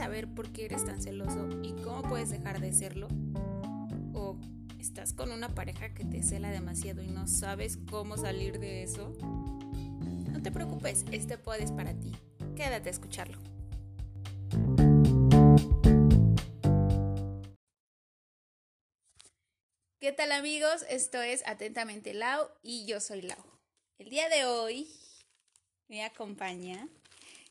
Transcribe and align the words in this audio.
saber 0.00 0.32
por 0.32 0.50
qué 0.50 0.64
eres 0.64 0.86
tan 0.86 1.02
celoso 1.02 1.46
y 1.62 1.74
cómo 1.82 2.00
puedes 2.00 2.30
dejar 2.30 2.58
de 2.58 2.72
serlo? 2.72 3.06
¿O 4.14 4.38
estás 4.78 5.12
con 5.12 5.30
una 5.30 5.54
pareja 5.54 5.92
que 5.92 6.06
te 6.06 6.22
cela 6.22 6.50
demasiado 6.50 7.02
y 7.02 7.08
no 7.08 7.26
sabes 7.26 7.76
cómo 7.90 8.16
salir 8.16 8.58
de 8.58 8.82
eso? 8.82 9.12
No 9.20 10.40
te 10.40 10.50
preocupes, 10.50 11.04
este 11.12 11.36
pod 11.36 11.56
es 11.56 11.70
para 11.70 11.92
ti. 11.92 12.12
Quédate 12.56 12.88
a 12.88 12.92
escucharlo. 12.92 13.36
¿Qué 19.98 20.12
tal 20.12 20.32
amigos? 20.32 20.86
Esto 20.88 21.20
es 21.20 21.46
Atentamente 21.46 22.14
Lau 22.14 22.48
y 22.62 22.86
yo 22.86 23.00
soy 23.00 23.20
Lau. 23.20 23.44
El 23.98 24.08
día 24.08 24.30
de 24.30 24.46
hoy 24.46 24.88
me 25.88 26.02
acompaña 26.06 26.88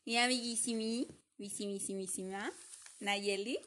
mi 0.04 0.16
amiguísima, 0.16 1.06
misimísima, 1.40 2.52
Nayeli. 3.00 3.58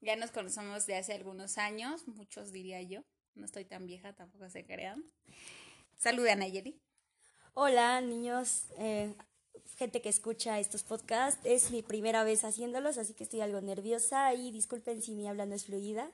Ya 0.00 0.16
nos 0.16 0.30
conocemos 0.30 0.86
de 0.86 0.96
hace 0.96 1.12
algunos 1.12 1.58
años, 1.58 2.08
muchos 2.08 2.52
diría 2.52 2.80
yo. 2.82 3.02
No 3.34 3.44
estoy 3.44 3.64
tan 3.64 3.86
vieja, 3.86 4.14
tampoco 4.14 4.48
se 4.48 4.64
crean. 4.64 5.04
Saluda, 5.98 6.34
Nayeli. 6.34 6.80
Hola, 7.54 8.00
niños, 8.00 8.64
eh, 8.78 9.14
gente 9.76 10.00
que 10.00 10.08
escucha 10.08 10.58
estos 10.58 10.84
podcasts. 10.84 11.40
Es 11.44 11.70
mi 11.70 11.82
primera 11.82 12.24
vez 12.24 12.44
haciéndolos, 12.44 12.98
así 12.98 13.14
que 13.14 13.24
estoy 13.24 13.40
algo 13.40 13.60
nerviosa 13.60 14.32
y 14.34 14.50
disculpen 14.50 15.02
si 15.02 15.14
mi 15.14 15.28
habla 15.28 15.44
no 15.44 15.54
es 15.54 15.66
fluida. 15.66 16.10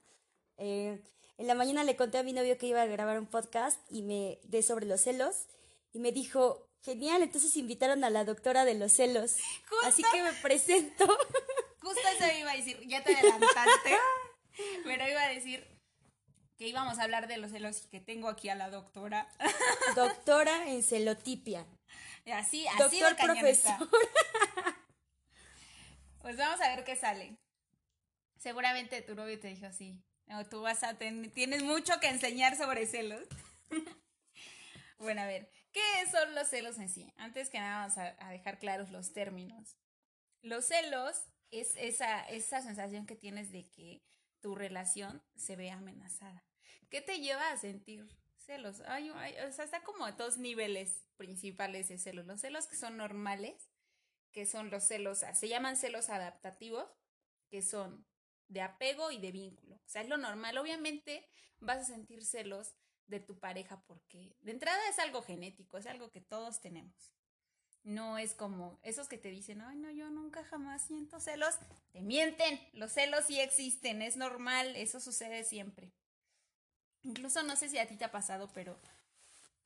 Eh, 0.56 1.00
en 1.36 1.46
la 1.46 1.55
mañana 1.55 1.84
le 1.84 1.96
conté 1.96 2.19
a 2.19 2.22
mi 2.22 2.33
novio 2.33 2.58
que 2.58 2.66
iba 2.66 2.83
a 2.83 2.86
grabar 2.86 3.19
un 3.19 3.27
podcast 3.27 3.80
y 3.91 4.02
me 4.02 4.38
de 4.44 4.62
sobre 4.62 4.86
los 4.86 5.02
celos 5.02 5.46
y 5.92 6.00
me 6.00 6.12
dijo, 6.12 6.66
genial, 6.84 7.23
entonces 7.23 7.56
invitaron 7.56 8.05
a 8.05 8.11
la 8.11 8.24
doctora 8.24 8.65
de 8.65 8.74
los 8.74 8.92
celos. 8.92 9.37
Así 9.84 10.03
que 10.12 10.22
me 10.22 10.33
presento. 10.34 11.06
Justo 11.81 12.03
eso 12.17 12.39
iba 12.39 12.53
a 12.53 12.56
decir, 12.56 12.81
ya 12.86 13.03
te 13.03 13.14
adelantaste, 13.14 13.97
pero 14.84 15.08
iba 15.08 15.23
a 15.23 15.28
decir 15.28 15.67
que 16.56 16.69
íbamos 16.69 16.98
a 16.98 17.03
hablar 17.03 17.27
de 17.27 17.36
los 17.39 17.50
celos 17.50 17.84
y 17.84 17.89
que 17.89 18.00
tengo 18.00 18.28
aquí 18.28 18.48
a 18.48 18.55
la 18.55 18.70
doctora. 18.70 19.28
Doctora 19.97 20.69
en 20.69 20.83
celotipia. 20.83 21.67
Así, 22.33 22.67
así 22.69 23.01
Doctor 23.01 23.17
profesor. 23.17 23.89
Pues 26.20 26.39
vamos 26.39 26.58
a 26.62 26.75
ver 26.75 26.84
qué 26.84 26.97
sale. 26.97 27.36
Seguramente 28.39 29.03
tu 29.03 29.14
novio 29.14 29.39
te 29.39 29.48
dijo 29.48 29.67
así. 29.67 30.03
No, 30.27 30.47
tú 30.48 30.62
vas 30.62 30.83
a 30.83 30.97
tener, 30.97 31.30
tienes 31.33 31.62
mucho 31.62 32.01
que 32.01 32.08
enseñar 32.08 32.56
sobre 32.56 32.86
celos. 32.86 33.27
bueno, 34.98 35.20
a 35.20 35.27
ver, 35.27 35.51
¿qué 35.75 36.11
son 36.11 36.34
los 36.34 36.48
celos 36.48 36.78
en 36.78 36.89
sí? 36.89 37.12
Antes 37.17 37.50
que 37.50 37.58
nada 37.58 37.80
vamos 37.80 37.98
a, 37.98 38.30
dejar 38.30 38.58
claros 38.58 38.91
los 38.91 39.12
términos. 39.12 39.77
Los 40.41 40.67
celos 40.67 41.27
es 41.50 41.75
esa, 41.77 42.22
esa 42.22 42.62
sensación 42.62 43.05
que 43.05 43.17
tienes 43.17 43.53
de 43.53 43.69
que 43.69 44.02
tu 44.41 44.55
relación 44.55 45.22
se 45.36 45.56
ve 45.56 45.70
amenazada. 45.70 46.45
¿Qué 46.89 47.02
te 47.02 47.19
lleva 47.19 47.50
a 47.50 47.56
sentir 47.56 48.08
celos? 48.36 48.80
Hay, 48.86 49.11
o 49.11 49.52
sea, 49.52 49.64
está 49.64 49.83
como 49.83 50.06
a 50.06 50.12
dos 50.12 50.39
niveles 50.39 51.05
principales 51.17 51.89
de 51.89 51.98
celos. 51.98 52.25
Los 52.25 52.41
celos 52.41 52.67
que 52.67 52.77
son 52.77 52.97
normales, 52.97 53.69
que 54.33 54.47
son 54.47 54.70
los 54.70 54.84
celos, 54.84 55.25
se 55.34 55.48
llaman 55.48 55.77
celos 55.77 56.08
adaptativos, 56.08 56.89
que 57.50 57.62
son 57.62 58.06
de 58.48 58.61
apego 58.61 59.11
y 59.11 59.19
de 59.19 59.33
vínculo. 59.33 59.77
O 59.77 59.89
sea, 59.89 60.02
es 60.02 60.08
lo 60.08 60.19
normal. 60.19 60.56
Obviamente 60.58 61.28
vas 61.58 61.78
a 61.78 61.84
sentir 61.84 62.25
celos 62.25 62.75
de 63.06 63.20
tu 63.20 63.38
pareja 63.38 63.83
porque 63.86 64.36
de 64.41 64.52
entrada 64.52 64.80
es 64.88 64.98
algo 64.98 65.22
genético, 65.22 65.78
es 65.78 65.86
algo 65.86 66.10
que 66.10 66.20
todos 66.20 66.60
tenemos. 66.60 67.14
No 67.83 68.16
es 68.16 68.34
como 68.34 68.78
esos 68.83 69.08
que 69.08 69.19
te 69.19 69.30
dicen, 69.30 69.61
ay, 69.61 69.77
no, 69.77 69.91
yo 69.91 70.08
nunca 70.08 70.42
jamás 70.44 70.83
siento 70.83 71.20
celos. 71.20 71.56
Te 71.92 72.00
mienten, 72.00 72.58
los 72.72 72.92
celos 72.92 73.27
sí 73.27 73.41
existen, 73.41 74.01
es 74.01 74.17
normal, 74.17 74.74
eso 74.77 75.01
sucede 75.01 75.45
siempre. 75.45 75.92
Incluso 77.02 77.42
no 77.42 77.56
sé 77.56 77.68
si 77.68 77.77
a 77.79 77.86
ti 77.86 77.96
te 77.96 78.06
ha 78.06 78.11
pasado, 78.11 78.51
pero 78.55 78.80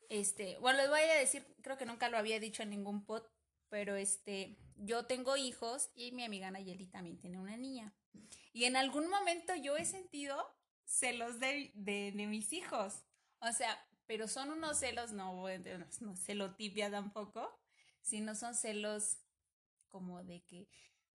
este, 0.09 0.59
bueno, 0.59 0.79
les 0.79 0.89
voy 0.89 1.01
a 1.01 1.15
decir, 1.15 1.47
creo 1.63 1.77
que 1.77 1.87
nunca 1.87 2.09
lo 2.09 2.19
había 2.19 2.41
dicho 2.41 2.63
en 2.63 2.71
ningún 2.71 3.05
pod, 3.05 3.23
pero 3.69 3.95
este, 3.95 4.57
yo 4.77 5.07
tengo 5.07 5.37
hijos 5.37 5.91
y 5.95 6.11
mi 6.13 6.25
amiga 6.25 6.51
Nayeli 6.51 6.87
también 6.87 7.19
tiene 7.19 7.39
una 7.39 7.57
niña. 7.57 7.95
Y 8.53 8.65
en 8.65 8.77
algún 8.77 9.09
momento 9.09 9.55
yo 9.55 9.77
he 9.77 9.85
sentido 9.85 10.51
celos 10.85 11.39
de, 11.39 11.71
de, 11.75 12.13
de 12.13 12.27
mis 12.27 12.53
hijos. 12.53 13.05
O 13.41 13.53
sea, 13.53 13.79
pero 14.07 14.27
son 14.27 14.51
unos 14.51 14.79
celos, 14.79 15.13
no, 15.13 15.45
no 16.01 16.17
celotipia 16.17 16.91
tampoco, 16.91 17.59
sino 18.01 18.35
son 18.35 18.55
celos 18.55 19.19
como 19.89 20.23
de 20.25 20.43
que 20.45 20.69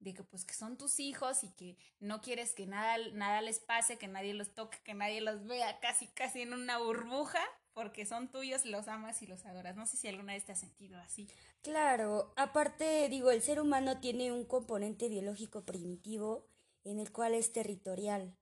de 0.03 0.15
que 0.15 0.25
pues 0.25 0.44
que 0.44 0.55
son 0.55 0.77
tus 0.77 0.99
hijos 0.99 1.44
y 1.44 1.53
que 1.55 1.77
no 2.00 2.21
quieres 2.21 2.53
que 2.55 2.66
nada, 2.66 2.99
nada 3.12 3.41
les 3.41 3.60
pase, 3.60 3.99
que 3.99 4.09
nadie 4.09 4.34
los 4.34 4.53
toque, 4.55 4.78
que 4.84 4.94
nadie 4.94 5.21
los 5.21 5.47
vea 5.47 5.78
casi 5.81 6.09
casi 6.09 6.43
en 6.43 6.53
una 6.53 6.78
burbuja, 6.78 7.41
porque 7.72 8.05
son 8.05 8.31
tuyos, 8.31 8.65
los 8.65 8.89
amas 8.89 9.22
y 9.22 9.27
los 9.27 9.47
adoras. 9.47 9.77
No 9.77 9.87
sé 9.87 9.97
si 9.97 10.09
alguna 10.09 10.34
vez 10.34 10.44
te 10.44 10.53
has 10.53 10.60
sentido 10.60 10.99
así. 10.99 11.28
Claro, 11.62 12.33
aparte 12.37 13.09
digo, 13.09 13.31
el 13.31 13.43
ser 13.43 13.60
humano 13.60 14.00
tiene 14.00 14.33
un 14.33 14.44
componente 14.44 15.09
biológico 15.09 15.65
primitivo 15.65 16.49
en 16.84 16.99
el 16.99 17.12
cual 17.12 17.34
es 17.34 17.53
territorial. 17.53 18.37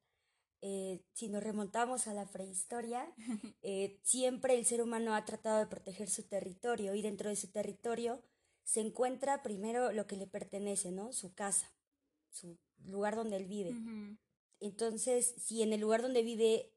Eh, 0.62 1.02
si 1.12 1.28
nos 1.28 1.42
remontamos 1.42 2.06
a 2.06 2.14
la 2.14 2.26
prehistoria, 2.26 3.06
eh, 3.62 3.98
siempre 4.02 4.58
el 4.58 4.66
ser 4.66 4.82
humano 4.82 5.14
ha 5.14 5.24
tratado 5.24 5.58
de 5.58 5.66
proteger 5.66 6.10
su 6.10 6.24
territorio 6.24 6.94
y 6.94 7.02
dentro 7.02 7.28
de 7.30 7.36
su 7.36 7.48
territorio 7.48 8.22
se 8.62 8.80
encuentra 8.80 9.42
primero 9.42 9.92
lo 9.92 10.06
que 10.06 10.16
le 10.16 10.26
pertenece, 10.26 10.92
¿no? 10.92 11.12
Su 11.12 11.34
casa, 11.34 11.72
su 12.30 12.58
lugar 12.84 13.16
donde 13.16 13.36
él 13.36 13.46
vive. 13.46 13.70
Uh 13.70 13.74
-huh. 13.74 14.18
Entonces, 14.60 15.34
si 15.38 15.62
en 15.62 15.72
el 15.72 15.80
lugar 15.80 16.02
donde 16.02 16.22
vive 16.22 16.72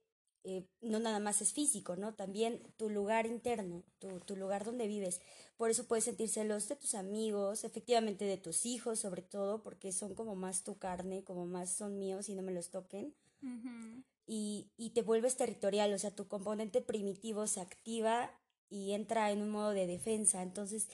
eh, 0.46 0.68
no 0.82 1.00
nada 1.00 1.20
más 1.20 1.42
es 1.42 1.54
físico, 1.54 1.96
¿no? 1.96 2.16
También 2.16 2.62
tu 2.76 2.90
lugar 2.90 3.26
interno, 3.26 3.84
tu, 4.00 4.20
tu, 4.20 4.36
lugar 4.36 4.66
donde 4.66 4.88
vives. 4.88 5.22
Por 5.56 5.70
eso 5.70 5.86
puedes 5.88 6.04
sentir 6.04 6.28
celos 6.28 6.68
de 6.68 6.76
tus 6.76 6.96
amigos, 6.96 7.64
efectivamente 7.64 8.26
de 8.26 8.38
tus 8.38 8.66
hijos, 8.66 9.00
sobre 9.00 9.22
todo, 9.22 9.64
porque 9.64 9.94
son 9.94 10.16
como 10.16 10.36
más 10.36 10.64
tu 10.66 10.78
carne, 10.78 11.24
como 11.24 11.46
más 11.46 11.74
son 11.74 11.98
míos 11.98 12.28
y 12.28 12.36
no 12.36 12.42
me 12.42 12.52
los 12.52 12.72
toquen. 12.72 13.16
Uh 13.44 13.48
-huh. 13.48 14.04
y, 14.26 14.72
y 14.78 14.92
te 14.92 15.02
vuelves 15.02 15.36
territorial, 15.36 15.94
o 15.94 16.00
sea, 16.00 16.16
tu 16.16 16.28
componente 16.28 16.82
primitivo 16.82 17.46
se 17.46 17.60
activa 17.60 18.32
y 18.70 18.94
entra 18.94 19.32
en 19.32 19.42
un 19.42 19.50
modo 19.50 19.72
de 19.72 19.86
defensa. 19.86 20.42
Entonces, 20.42 20.88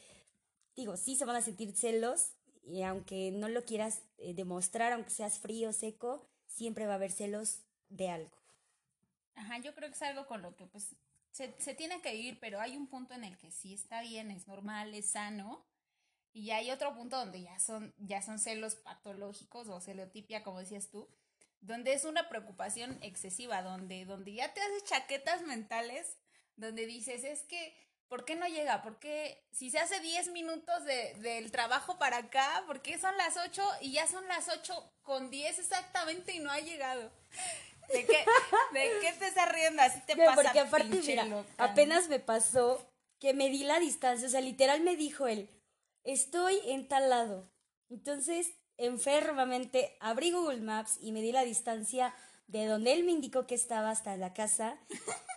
digo, 0.75 0.97
sí 0.97 1.15
se 1.15 1.25
van 1.25 1.35
a 1.35 1.41
sentir 1.41 1.71
celos 1.75 2.31
y 2.63 2.81
aunque 2.81 3.31
no 3.31 3.47
lo 3.49 3.63
quieras 3.65 4.01
eh, 4.17 4.33
demostrar, 4.33 4.93
aunque 4.93 5.11
seas 5.11 5.39
frío, 5.39 5.73
seco, 5.73 6.27
siempre 6.47 6.85
va 6.87 6.93
a 6.93 6.95
haber 6.95 7.11
celos 7.11 7.59
de 7.89 8.09
algo. 8.09 8.35
Ajá, 9.35 9.59
yo 9.59 9.73
creo 9.75 9.89
que 9.89 9.95
es 9.95 10.01
algo 10.01 10.25
con 10.27 10.41
lo 10.41 10.55
que 10.55 10.65
pues 10.65 10.95
se, 11.31 11.53
se 11.59 11.73
tiene 11.73 12.01
que 12.01 12.13
vivir, 12.13 12.39
pero 12.39 12.59
hay 12.59 12.75
un 12.75 12.87
punto 12.87 13.13
en 13.13 13.23
el 13.23 13.37
que 13.37 13.51
sí 13.51 13.73
está 13.73 14.01
bien, 14.01 14.31
es 14.31 14.47
normal, 14.47 14.93
es 14.93 15.11
sano. 15.11 15.63
Y 16.33 16.51
hay 16.51 16.69
otro 16.71 16.93
punto 16.95 17.17
donde 17.17 17.41
ya 17.41 17.59
son, 17.59 17.93
ya 17.97 18.21
son 18.21 18.39
celos 18.39 18.75
patológicos 18.75 19.67
o 19.67 19.79
celotipia, 19.79 20.43
como 20.43 20.59
decías 20.59 20.89
tú, 20.89 21.07
donde 21.61 21.93
es 21.93 22.05
una 22.05 22.29
preocupación 22.29 22.97
excesiva, 23.01 23.61
donde, 23.61 24.05
donde 24.05 24.33
ya 24.33 24.53
te 24.53 24.61
haces 24.61 24.83
chaquetas 24.85 25.41
mentales, 25.43 26.17
donde 26.55 26.85
dices, 26.85 27.23
es 27.23 27.41
que 27.43 27.75
¿por 28.09 28.25
qué 28.25 28.35
no 28.35 28.47
llega? 28.47 28.81
¿Por 28.81 28.99
qué 28.99 29.47
si 29.51 29.69
se 29.69 29.79
hace 29.79 29.99
10 30.01 30.31
minutos 30.31 30.83
de, 30.83 31.13
del 31.19 31.51
trabajo 31.51 31.97
para 31.97 32.17
acá, 32.17 32.63
por 32.65 32.81
qué 32.81 32.99
son 32.99 33.15
las 33.17 33.37
8 33.37 33.63
y 33.81 33.93
ya 33.93 34.07
son 34.07 34.27
las 34.27 34.49
8 34.49 34.93
con 35.03 35.29
10 35.29 35.59
exactamente 35.59 36.33
y 36.33 36.39
no 36.39 36.51
ha 36.51 36.59
llegado? 36.59 37.11
¿De 37.93 38.05
qué, 38.05 38.25
de 38.73 38.91
qué 39.01 39.13
te 39.17 39.27
estás 39.27 39.51
riendo? 39.51 39.81
Así 39.81 39.99
te 40.05 40.15
pasa, 40.15 40.35
Porque 40.35 40.59
aparte, 40.59 41.01
mira, 41.05 41.25
loca. 41.25 41.49
apenas 41.57 42.07
me 42.09 42.19
pasó 42.19 42.85
que 43.19 43.33
me 43.33 43.49
di 43.49 43.63
la 43.63 43.79
distancia, 43.79 44.27
o 44.27 44.31
sea, 44.31 44.41
literal 44.41 44.81
me 44.81 44.95
dijo 44.95 45.27
él, 45.27 45.49
estoy 46.03 46.59
en 46.65 46.87
tal 46.87 47.09
lado. 47.09 47.51
Entonces, 47.89 48.51
enfermamente, 48.79 49.95
abrí 49.99 50.31
Google 50.31 50.61
Maps 50.61 50.97
y 51.01 51.11
me 51.11 51.21
di 51.21 51.31
la 51.31 51.43
distancia 51.43 52.13
de 52.47 52.65
donde 52.65 52.93
él 52.93 53.03
me 53.03 53.11
indicó 53.11 53.45
que 53.45 53.53
estaba 53.53 53.91
hasta 53.91 54.17
la 54.17 54.33
casa, 54.33 54.75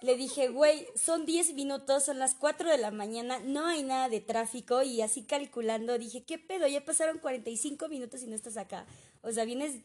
le 0.00 0.17
dije, 0.17 0.49
güey, 0.49 0.87
son 0.97 1.27
10 1.27 1.53
minutos, 1.53 2.06
son 2.06 2.19
las 2.19 2.35
4 2.35 2.71
de 2.71 2.79
la 2.79 2.91
mañana, 2.91 3.39
no 3.41 3.67
hay 3.67 3.83
nada 3.83 4.09
de 4.09 4.21
tráfico 4.21 4.83
y 4.83 5.03
así 5.03 5.25
calculando 5.25 5.99
dije, 5.99 6.25
¿qué 6.25 6.39
pedo? 6.39 6.67
Ya 6.67 6.85
pasaron 6.87 7.19
45 7.19 7.89
minutos 7.89 8.23
y 8.23 8.29
no 8.29 8.35
estás 8.35 8.56
acá. 8.56 8.87
O 9.21 9.31
sea, 9.31 9.44
vienes 9.44 9.83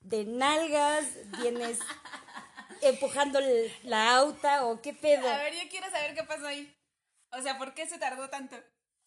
de 0.00 0.24
nalgas, 0.24 1.04
vienes 1.42 1.78
empujando 2.80 3.38
la 3.82 4.16
auta 4.16 4.64
o 4.64 4.80
qué 4.80 4.94
pedo. 4.94 5.28
A 5.28 5.36
ver, 5.38 5.52
yo 5.52 5.68
quiero 5.68 5.90
saber 5.90 6.14
qué 6.14 6.22
pasó 6.24 6.46
ahí. 6.46 6.74
O 7.32 7.42
sea, 7.42 7.58
¿por 7.58 7.74
qué 7.74 7.86
se 7.86 7.98
tardó 7.98 8.30
tanto? 8.30 8.56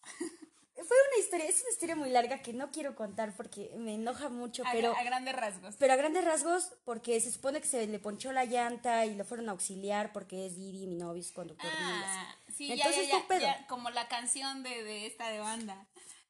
fue 0.76 0.96
una 1.12 1.22
historia, 1.22 1.46
es 1.46 1.60
una 1.62 1.70
historia 1.70 1.96
muy 1.96 2.10
larga 2.10 2.42
que 2.42 2.52
no 2.52 2.70
quiero 2.70 2.94
contar 2.94 3.34
porque 3.36 3.70
me 3.76 3.94
enoja 3.94 4.28
mucho, 4.28 4.62
a, 4.66 4.72
pero... 4.72 4.96
A 4.96 5.02
grandes 5.02 5.34
rasgos. 5.34 5.74
Pero 5.78 5.92
a 5.92 5.96
grandes 5.96 6.24
rasgos 6.24 6.72
porque 6.84 7.20
se 7.20 7.32
supone 7.32 7.60
que 7.60 7.66
se 7.66 7.86
le 7.86 7.98
ponchó 7.98 8.32
la 8.32 8.44
llanta 8.44 9.06
y 9.06 9.14
lo 9.14 9.24
fueron 9.24 9.48
a 9.48 9.52
auxiliar 9.52 10.12
porque 10.12 10.46
es 10.46 10.56
Didi, 10.56 10.86
mi 10.86 10.96
novio, 10.96 11.20
es 11.20 11.32
conductor 11.32 11.70
ah, 11.72 12.34
Sí, 12.54 12.72
Entonces, 12.72 13.08
ya, 13.08 13.26
ya, 13.28 13.38
ya, 13.38 13.58
ya, 13.58 13.66
como 13.66 13.90
la 13.90 14.08
canción 14.08 14.62
de, 14.62 14.82
de 14.82 15.06
esta 15.06 15.28
de 15.28 15.40
banda. 15.40 15.86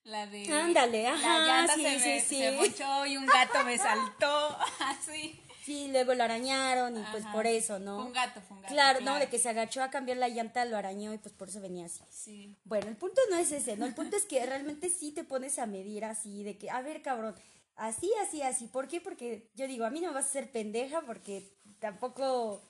La 0.07 0.27
de. 0.27 0.49
Ándale, 0.53 1.09
ajá, 1.09 1.39
La 1.39 1.47
llanta 1.47 1.75
sí, 1.75 1.83
se, 1.83 1.91
me, 1.91 2.21
sí, 2.21 2.37
se 2.37 2.51
sí. 2.51 2.57
ponchó 2.57 3.07
y 3.07 3.17
un 3.17 3.27
gato 3.27 3.65
me 3.65 3.77
saltó. 3.77 4.59
Así. 4.81 5.41
Sí, 5.67 5.89
luego 5.91 6.15
lo 6.15 6.23
arañaron 6.23 6.97
y 6.97 7.03
pues 7.11 7.25
por 7.33 7.45
eso, 7.45 7.81
¿no? 7.81 7.97
Fue 7.97 8.07
un 8.07 8.13
gato, 8.13 8.41
fue 8.41 8.57
un 8.57 8.63
gato. 8.63 8.73
Claro, 8.73 9.01
no, 9.01 9.19
de 9.19 9.29
que 9.29 9.41
se 9.41 9.49
agachó 9.49 9.83
a 9.83 9.91
cambiar 9.91 10.17
la 10.17 10.29
llanta, 10.29 10.65
lo 10.65 10.77
arañó 10.77 11.13
y 11.13 11.19
pues 11.19 11.35
por 11.35 11.49
eso 11.49 11.61
venía 11.61 11.87
así. 11.87 12.05
Sí. 12.09 12.57
Bueno, 12.63 12.87
el 12.87 12.97
punto 12.97 13.21
no 13.31 13.37
es 13.37 13.51
ese, 13.51 13.77
¿no? 13.77 13.85
El 13.85 13.93
punto 13.93 14.17
es 14.17 14.27
que 14.27 14.47
realmente 14.47 14.91
sí 14.91 15.11
te 15.11 15.25
pones 15.25 15.59
a 15.59 15.67
medir 15.67 16.05
así, 16.05 16.45
de 16.45 16.57
que, 16.57 16.71
a 16.71 16.83
ver, 16.83 17.03
cabrón, 17.03 17.35
así, 17.75 18.09
así, 18.23 18.43
así. 18.43 18.69
¿Por 18.69 18.87
qué? 18.87 19.01
Porque 19.01 19.51
yo 19.57 19.67
digo, 19.67 19.85
a 19.85 19.91
mí 19.91 20.01
no 20.01 20.07
me 20.07 20.15
vas 20.15 20.27
a 20.27 20.29
hacer 20.29 20.53
pendeja 20.53 21.01
porque 21.01 21.53
tampoco 21.81 22.63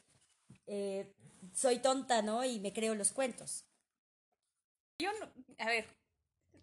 eh, 0.67 1.15
soy 1.53 1.81
tonta, 1.81 2.23
¿no? 2.23 2.47
Y 2.47 2.61
me 2.61 2.73
creo 2.73 2.95
los 2.95 3.13
cuentos. 3.13 3.67
Yo 4.99 5.11
no. 5.21 5.31
A 5.59 5.67
ver, 5.67 5.87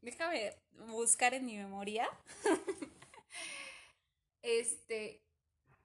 déjame 0.02 0.56
buscar 0.88 1.36
en 1.36 1.46
mi 1.46 1.58
memoria. 1.58 2.10
este. 4.42 5.22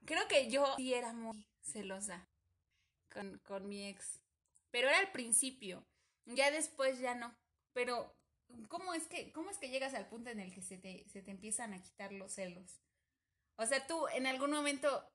Creo 0.09 0.27
que 0.27 0.49
yo 0.49 0.65
sí 0.75 0.95
era 0.95 1.13
muy 1.13 1.47
celosa 1.61 2.27
con, 3.13 3.37
con 3.45 3.67
mi 3.67 3.87
ex. 3.89 4.19
Pero 4.71 4.87
era 4.87 4.97
al 4.97 5.11
principio. 5.11 5.85
Ya 6.25 6.49
después 6.49 6.97
ya 6.97 7.13
no. 7.13 7.37
Pero, 7.73 8.17
¿cómo 8.69 8.95
es 8.95 9.05
que, 9.05 9.31
cómo 9.31 9.51
es 9.51 9.59
que 9.59 9.69
llegas 9.69 9.93
al 9.93 10.07
punto 10.09 10.31
en 10.31 10.39
el 10.39 10.51
que 10.51 10.63
se 10.63 10.79
te, 10.79 11.07
se 11.09 11.21
te 11.21 11.29
empiezan 11.29 11.73
a 11.73 11.83
quitar 11.83 12.11
los 12.11 12.33
celos? 12.33 12.81
O 13.55 13.67
sea, 13.67 13.85
tú 13.85 14.07
en 14.07 14.25
algún 14.25 14.49
momento 14.49 15.07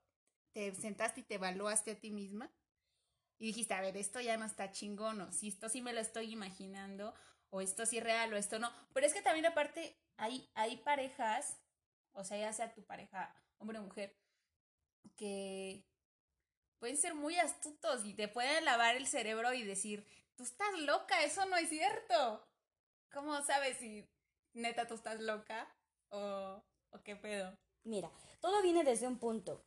te 0.52 0.72
sentaste 0.76 1.22
y 1.22 1.24
te 1.24 1.34
evaluaste 1.34 1.90
a 1.90 1.98
ti 1.98 2.12
misma 2.12 2.54
y 3.40 3.46
dijiste, 3.46 3.74
a 3.74 3.80
ver, 3.80 3.96
esto 3.96 4.20
ya 4.20 4.36
no 4.36 4.44
está 4.44 4.70
chingón, 4.70 5.20
o 5.22 5.32
si 5.32 5.48
esto 5.48 5.68
sí 5.68 5.82
me 5.82 5.92
lo 5.92 5.98
estoy 5.98 6.30
imaginando, 6.30 7.14
o 7.50 7.60
esto 7.60 7.84
sí 7.84 7.98
es 7.98 8.04
real, 8.04 8.32
o 8.32 8.36
esto 8.36 8.60
no. 8.60 8.70
Pero 8.92 9.08
es 9.08 9.12
que 9.12 9.22
también 9.22 9.46
aparte 9.46 10.00
hay, 10.18 10.48
hay 10.54 10.76
parejas, 10.76 11.58
o 12.12 12.22
sea, 12.22 12.38
ya 12.38 12.52
sea 12.52 12.72
tu 12.72 12.84
pareja, 12.84 13.34
hombre 13.58 13.80
o 13.80 13.82
mujer, 13.82 14.16
que 15.16 15.84
pueden 16.78 16.96
ser 16.96 17.14
muy 17.14 17.36
astutos 17.38 18.04
y 18.04 18.14
te 18.14 18.28
pueden 18.28 18.64
lavar 18.64 18.96
el 18.96 19.06
cerebro 19.06 19.52
y 19.54 19.62
decir, 19.62 20.06
tú 20.36 20.44
estás 20.44 20.72
loca, 20.80 21.22
eso 21.24 21.46
no 21.46 21.56
es 21.56 21.68
cierto. 21.68 22.46
¿Cómo 23.12 23.40
sabes 23.44 23.78
si 23.78 24.06
neta 24.52 24.86
tú 24.86 24.94
estás 24.94 25.20
loca 25.20 25.72
o, 26.10 26.62
o 26.90 27.02
qué 27.02 27.16
pedo? 27.16 27.56
Mira, 27.84 28.10
todo 28.40 28.62
viene 28.62 28.82
desde 28.84 29.06
un 29.06 29.18
punto. 29.18 29.62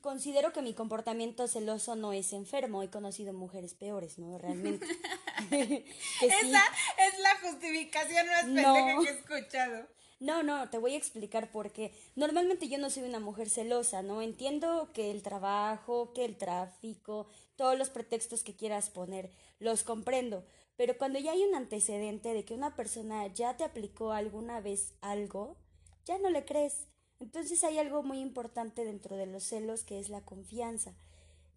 Considero 0.00 0.52
que 0.52 0.62
mi 0.62 0.74
comportamiento 0.74 1.46
celoso 1.46 1.94
no 1.94 2.12
es 2.12 2.32
enfermo. 2.32 2.82
He 2.82 2.90
conocido 2.90 3.32
mujeres 3.32 3.74
peores, 3.74 4.18
¿no? 4.18 4.36
Realmente. 4.38 4.86
Que 5.50 5.64
sí. 5.64 5.84
Esa 6.26 6.62
es 6.98 7.18
la 7.20 7.38
justificación 7.40 8.26
más 8.26 8.46
No. 8.46 8.74
pendeja 8.74 9.00
que 9.02 9.08
he 9.08 9.18
escuchado. 9.20 9.88
No, 10.20 10.42
no, 10.42 10.68
te 10.68 10.76
voy 10.76 10.94
a 10.94 10.98
explicar 10.98 11.50
por 11.50 11.72
qué. 11.72 11.94
Normalmente 12.14 12.68
yo 12.68 12.76
no 12.76 12.90
soy 12.90 13.04
una 13.04 13.20
mujer 13.20 13.48
celosa, 13.48 14.02
¿no? 14.02 14.20
Entiendo 14.20 14.90
que 14.92 15.10
el 15.10 15.22
trabajo, 15.22 16.12
que 16.12 16.26
el 16.26 16.36
tráfico, 16.36 17.26
todos 17.56 17.78
los 17.78 17.88
pretextos 17.88 18.42
que 18.42 18.54
quieras 18.54 18.90
poner, 18.90 19.30
los 19.60 19.82
comprendo. 19.82 20.44
Pero 20.76 20.98
cuando 20.98 21.18
ya 21.18 21.32
hay 21.32 21.42
un 21.42 21.54
antecedente 21.54 22.34
de 22.34 22.44
que 22.44 22.52
una 22.52 22.76
persona 22.76 23.26
ya 23.28 23.56
te 23.56 23.64
aplicó 23.64 24.12
alguna 24.12 24.60
vez 24.60 24.92
algo, 25.00 25.56
ya 26.04 26.18
no 26.18 26.28
le 26.28 26.44
crees. 26.44 26.86
Entonces 27.18 27.64
hay 27.64 27.78
algo 27.78 28.02
muy 28.02 28.20
importante 28.20 28.84
dentro 28.84 29.16
de 29.16 29.26
los 29.26 29.44
celos 29.44 29.84
que 29.84 29.98
es 30.00 30.10
la 30.10 30.20
confianza. 30.20 30.92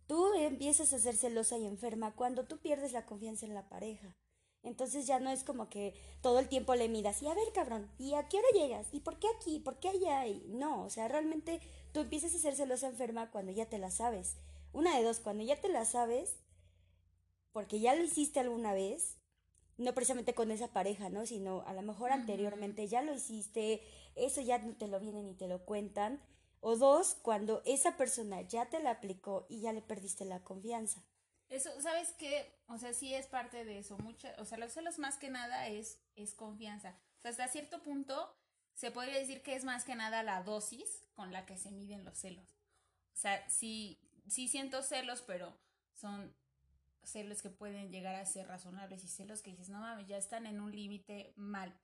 Tú 0.07 0.33
empiezas 0.35 0.93
a 0.93 0.99
ser 0.99 1.17
celosa 1.17 1.57
y 1.57 1.65
enferma 1.65 2.15
cuando 2.15 2.45
tú 2.45 2.59
pierdes 2.59 2.93
la 2.93 3.05
confianza 3.05 3.45
en 3.45 3.55
la 3.55 3.67
pareja. 3.67 4.15
Entonces 4.63 5.05
ya 5.05 5.19
no 5.19 5.29
es 5.29 5.43
como 5.43 5.69
que 5.69 5.93
todo 6.21 6.39
el 6.39 6.47
tiempo 6.47 6.73
le 6.75 6.87
miras 6.87 7.21
y 7.21 7.27
a 7.27 7.33
ver 7.33 7.51
cabrón, 7.53 7.91
¿y 7.99 8.13
a 8.13 8.29
qué 8.29 8.37
hora 8.37 8.47
llegas? 8.53 8.87
¿Y 8.93 9.01
por 9.01 9.19
qué 9.19 9.27
aquí? 9.35 9.59
¿Por 9.59 9.77
qué 9.79 9.89
allá? 9.89 10.25
Y 10.25 10.45
no, 10.47 10.85
o 10.85 10.89
sea, 10.89 11.09
realmente 11.09 11.59
tú 11.91 11.99
empiezas 11.99 12.33
a 12.33 12.39
ser 12.39 12.55
celosa 12.55 12.87
enferma 12.87 13.29
cuando 13.29 13.51
ya 13.51 13.67
te 13.67 13.77
la 13.77 13.91
sabes. 13.91 14.37
Una 14.71 14.97
de 14.97 15.03
dos, 15.03 15.19
cuando 15.19 15.43
ya 15.43 15.59
te 15.59 15.67
la 15.67 15.83
sabes, 15.83 16.37
porque 17.51 17.81
ya 17.81 17.93
lo 17.93 18.03
hiciste 18.03 18.39
alguna 18.39 18.73
vez, 18.73 19.17
no 19.77 19.93
precisamente 19.93 20.33
con 20.33 20.49
esa 20.49 20.69
pareja, 20.69 21.09
¿no? 21.09 21.25
Sino 21.25 21.63
a 21.67 21.73
lo 21.73 21.81
mejor 21.81 22.11
anteriormente 22.11 22.87
ya 22.87 23.01
lo 23.01 23.13
hiciste, 23.13 23.81
eso 24.15 24.41
ya 24.41 24.59
no 24.59 24.75
te 24.75 24.87
lo 24.87 24.99
vienen 24.99 25.27
y 25.27 25.35
te 25.35 25.47
lo 25.47 25.65
cuentan. 25.65 26.21
O 26.61 26.77
dos, 26.77 27.15
cuando 27.21 27.61
esa 27.65 27.97
persona 27.97 28.41
ya 28.41 28.69
te 28.69 28.81
la 28.81 28.91
aplicó 28.91 29.45
y 29.49 29.59
ya 29.59 29.73
le 29.73 29.81
perdiste 29.81 30.23
la 30.23 30.41
confianza. 30.41 31.03
Eso, 31.53 31.69
¿sabes 31.81 32.11
qué? 32.17 32.51
O 32.65 32.79
sea, 32.79 32.93
sí 32.93 33.13
es 33.13 33.27
parte 33.27 33.63
de 33.63 33.77
eso. 33.77 33.95
Mucha, 33.99 34.33
o 34.39 34.45
sea, 34.45 34.57
los 34.57 34.73
celos 34.73 34.97
más 34.97 35.17
que 35.17 35.29
nada 35.29 35.67
es, 35.67 35.99
es 36.15 36.33
confianza. 36.33 36.97
O 37.19 37.21
sea, 37.21 37.29
hasta 37.29 37.47
cierto 37.47 37.83
punto 37.83 38.35
se 38.73 38.89
podría 38.89 39.19
decir 39.19 39.43
que 39.43 39.53
es 39.53 39.63
más 39.63 39.83
que 39.83 39.93
nada 39.93 40.23
la 40.23 40.41
dosis 40.41 41.07
con 41.13 41.31
la 41.31 41.45
que 41.45 41.55
se 41.55 41.69
miden 41.69 42.05
los 42.05 42.17
celos. 42.17 42.57
O 43.13 43.17
sea, 43.17 43.47
sí, 43.47 44.01
sí 44.27 44.47
siento 44.47 44.81
celos, 44.81 45.21
pero 45.21 45.55
son 45.93 46.35
celos 47.03 47.43
que 47.43 47.51
pueden 47.51 47.91
llegar 47.91 48.15
a 48.15 48.25
ser 48.25 48.47
razonables 48.47 49.03
y 49.03 49.07
celos 49.07 49.43
que 49.43 49.51
dices, 49.51 49.69
no 49.69 49.79
mames, 49.79 50.07
ya 50.07 50.17
están 50.17 50.47
en 50.47 50.59
un 50.59 50.71
límite 50.71 51.33
mal. 51.35 51.79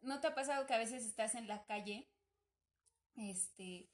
¿No 0.00 0.20
te 0.20 0.28
ha 0.28 0.34
pasado 0.34 0.66
que 0.66 0.72
a 0.72 0.78
veces 0.78 1.04
estás 1.04 1.34
en 1.34 1.46
la 1.46 1.66
calle, 1.66 2.08
este, 3.16 3.90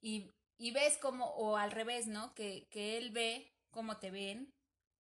y, 0.00 0.32
y 0.56 0.70
ves 0.70 0.98
como, 0.98 1.24
o 1.30 1.56
al 1.56 1.72
revés, 1.72 2.06
¿no? 2.06 2.32
Que, 2.36 2.68
que 2.70 2.96
él 2.96 3.10
ve 3.10 3.52
cómo 3.70 3.98
te 3.98 4.10
ven, 4.10 4.54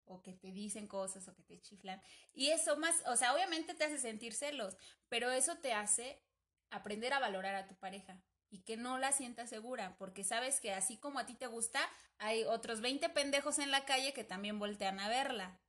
o 0.06 0.24
que 0.24 0.34
te 0.34 0.52
dicen 0.52 0.88
cosas, 0.88 1.28
o 1.28 1.36
que 1.36 1.44
te 1.44 1.62
chiflan. 1.62 2.02
Y 2.34 2.50
eso 2.50 2.78
más, 2.78 2.96
o 3.06 3.16
sea, 3.16 3.34
obviamente 3.34 3.76
te 3.76 3.84
hace 3.84 4.00
sentir 4.00 4.34
celos, 4.34 4.76
pero 5.08 5.32
eso 5.32 5.58
te 5.58 5.74
hace 5.74 6.24
aprender 6.72 7.14
a 7.14 7.20
valorar 7.20 7.56
a 7.56 7.68
tu 7.68 7.76
pareja 7.76 8.24
y 8.50 8.64
que 8.64 8.78
no 8.78 8.98
la 8.98 9.12
sientas 9.12 9.50
segura, 9.50 9.96
porque 9.98 10.24
sabes 10.24 10.60
que 10.60 10.74
así 10.74 10.98
como 10.98 11.20
a 11.20 11.26
ti 11.26 11.36
te 11.36 11.48
gusta, 11.48 11.80
hay 12.18 12.44
otros 12.44 12.82
20 12.82 13.10
pendejos 13.10 13.60
en 13.60 13.72
la 13.72 13.86
calle 13.86 14.14
que 14.14 14.24
también 14.24 14.58
voltean 14.58 15.00
a 15.00 15.10
verla. 15.10 15.62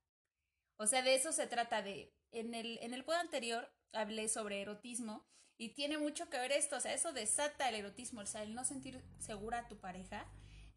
O 0.77 0.87
sea, 0.87 1.03
de 1.03 1.15
eso 1.15 1.33
se 1.33 1.47
trata 1.47 1.83
de... 1.83 2.15
En 2.33 2.55
el, 2.55 2.79
en 2.81 2.95
el 2.95 3.05
podio 3.05 3.19
anterior 3.19 3.71
hablé 3.93 4.29
sobre 4.29 4.63
erotismo 4.63 5.27
y 5.59 5.75
tiene 5.75 5.99
mucho 5.99 6.31
que 6.31 6.39
ver 6.39 6.53
esto, 6.53 6.77
o 6.77 6.81
sea, 6.81 6.95
eso 6.95 7.13
desata 7.13 7.69
el 7.69 7.75
erotismo, 7.75 8.21
o 8.21 8.27
sea, 8.27 8.43
el 8.43 8.55
no 8.55 8.65
sentir 8.65 9.05
segura 9.19 9.59
a 9.59 9.69
tu 9.69 9.79
pareja, 9.79 10.27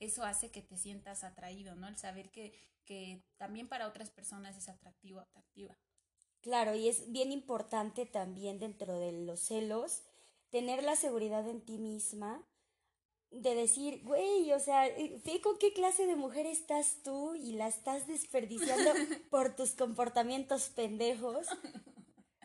eso 0.04 0.24
hace 0.24 0.52
que 0.52 0.62
te 0.62 0.78
sientas 0.78 1.24
atraído, 1.24 1.76
¿no? 1.76 1.88
El 1.88 1.98
saber 1.98 2.32
que, 2.32 2.54
que 2.86 3.24
también 3.38 3.68
para 3.68 3.88
otras 3.88 4.10
personas 4.10 4.58
es 4.58 4.70
atractivo, 4.70 5.20
atractiva. 5.20 5.78
Claro, 6.42 6.76
y 6.76 6.90
es 6.90 7.12
bien 7.12 7.32
importante 7.32 8.06
también 8.06 8.60
dentro 8.60 9.00
de 9.00 9.12
los 9.12 9.40
celos 9.40 10.04
tener 10.50 10.84
la 10.84 10.96
seguridad 10.96 11.48
en 11.50 11.62
ti 11.62 11.78
misma 11.78 12.46
de 13.32 13.56
decir, 13.56 14.04
güey, 14.04 14.52
o 14.52 14.60
sea, 14.60 14.88
eh, 14.88 15.20
ve 15.26 15.42
con 15.42 15.58
qué 15.58 15.74
clase 15.74 16.06
de 16.06 16.16
mujer 16.16 16.46
estás 16.46 17.02
tú 17.04 17.34
y 17.34 17.54
la 17.54 17.68
estás 17.68 18.06
desperdiciando 18.08 18.92
por 19.32 19.56
tus 19.56 19.72
comportamientos 19.72 20.70
pendejos. 20.70 21.48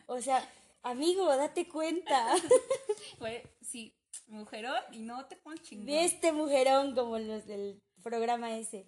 O 0.07 0.21
sea, 0.21 0.43
amigo, 0.81 1.27
date 1.35 1.67
cuenta 1.67 2.33
Fue, 3.19 3.43
sí, 3.61 3.98
mujerón 4.27 4.81
y 4.91 4.99
no 4.99 5.25
te 5.27 5.35
pones 5.37 5.61
chingón. 5.61 5.85
de 5.87 6.05
este 6.05 6.31
mujerón 6.31 6.95
como 6.95 7.17
los 7.19 7.45
del 7.45 7.81
programa 8.03 8.57
ese. 8.57 8.87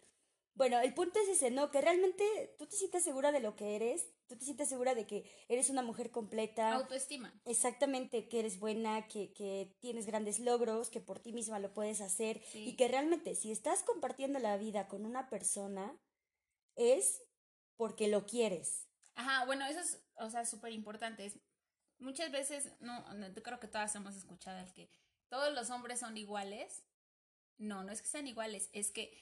Bueno, 0.53 0.79
el 0.81 0.93
punto 0.93 1.17
es 1.19 1.29
ese, 1.29 1.49
¿no? 1.49 1.71
Que 1.71 1.79
realmente 1.79 2.55
tú 2.59 2.65
te 2.67 2.75
sientas 2.75 3.03
segura 3.03 3.31
de 3.31 3.39
lo 3.39 3.55
que 3.55 3.75
eres, 3.77 4.09
tú 4.27 4.35
te 4.37 4.43
sientas 4.43 4.67
segura 4.67 4.93
de 4.93 5.07
que 5.07 5.23
eres 5.47 5.69
una 5.69 5.81
mujer 5.81 6.11
completa. 6.11 6.73
Autoestima. 6.73 7.33
Exactamente, 7.45 8.27
que 8.27 8.39
eres 8.39 8.59
buena, 8.59 9.07
que, 9.07 9.31
que 9.33 9.77
tienes 9.79 10.05
grandes 10.05 10.39
logros, 10.39 10.89
que 10.89 10.99
por 10.99 11.19
ti 11.19 11.31
misma 11.31 11.59
lo 11.59 11.73
puedes 11.73 12.01
hacer 12.01 12.41
Sí. 12.51 12.67
y 12.67 12.75
que 12.75 12.89
realmente 12.89 13.33
si 13.35 13.49
estás 13.51 13.81
compartiendo 13.83 14.39
la 14.39 14.57
vida 14.57 14.87
con 14.89 15.05
una 15.05 15.29
persona 15.29 15.97
es 16.75 17.21
porque 17.77 18.09
lo 18.09 18.25
quieres. 18.25 18.87
Ajá, 19.15 19.45
bueno, 19.45 19.65
eso 19.65 19.79
es, 19.79 20.03
o 20.15 20.29
sea, 20.29 20.45
súper 20.45 20.73
importante. 20.73 21.31
Muchas 21.97 22.29
veces, 22.31 22.71
no, 22.81 23.13
no, 23.13 23.27
yo 23.33 23.41
creo 23.41 23.59
que 23.59 23.67
todas 23.67 23.95
hemos 23.95 24.15
escuchado 24.15 24.59
el 24.59 24.71
que 24.73 24.89
todos 25.31 25.53
los 25.53 25.69
hombres 25.69 26.01
son 26.01 26.17
iguales. 26.17 26.83
No, 27.57 27.83
no 27.83 27.91
es 27.91 28.01
que 28.01 28.09
sean 28.09 28.27
iguales, 28.27 28.69
es 28.73 28.91
que 28.91 29.17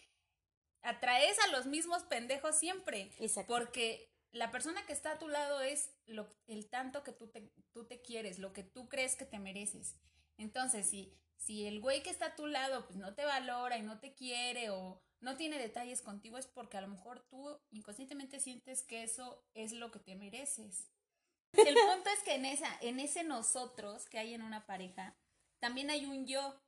atraes 0.82 1.38
a 1.40 1.52
los 1.52 1.68
mismos 1.68 2.04
pendejos 2.04 2.58
siempre. 2.58 3.12
Exacto. 3.20 3.54
Porque 3.54 4.12
la 4.32 4.50
persona 4.50 4.84
que 4.88 4.94
está 4.94 5.12
a 5.12 5.20
tu 5.20 5.28
lado 5.28 5.62
es 5.62 5.92
lo, 6.08 6.28
el 6.48 6.68
tanto 6.68 7.04
que 7.04 7.12
tú 7.12 7.28
te, 7.28 7.52
tú 7.74 7.86
te 7.86 8.02
quieres, 8.02 8.40
lo 8.40 8.54
que 8.54 8.64
tú 8.64 8.90
crees 8.90 9.16
que 9.16 9.26
te 9.26 9.38
mereces. 9.38 9.98
Entonces, 10.38 10.90
si, 10.90 11.14
si 11.38 11.68
el 11.68 11.80
güey 11.80 12.02
que 12.02 12.10
está 12.10 12.28
a 12.28 12.36
tu 12.36 12.48
lado 12.48 12.88
pues 12.88 12.98
no 12.98 13.14
te 13.14 13.26
valora 13.26 13.78
y 13.78 13.84
no 13.84 14.00
te 14.00 14.16
quiere 14.16 14.72
o 14.72 15.00
no 15.20 15.38
tiene 15.38 15.60
detalles 15.60 16.02
contigo 16.02 16.40
es 16.40 16.48
porque 16.48 16.78
a 16.78 16.82
lo 16.82 16.88
mejor 16.88 17.20
tú 17.30 17.60
inconscientemente 17.70 18.40
sientes 18.40 18.82
que 18.82 19.04
eso 19.04 19.46
es 19.54 19.74
lo 19.74 19.92
que 19.92 20.00
te 20.00 20.16
mereces. 20.16 20.90
El 21.54 21.76
punto 21.76 22.10
es 22.10 22.24
que 22.24 22.36
en 22.36 22.46
esa, 22.46 22.78
en 22.82 23.00
ese 23.00 23.24
nosotros 23.24 24.08
que 24.08 24.18
hay 24.18 24.34
en 24.34 24.42
una 24.42 24.66
pareja, 24.66 25.16
también 25.60 25.90
hay 25.90 26.06
un 26.06 26.26
yo. 26.26 26.62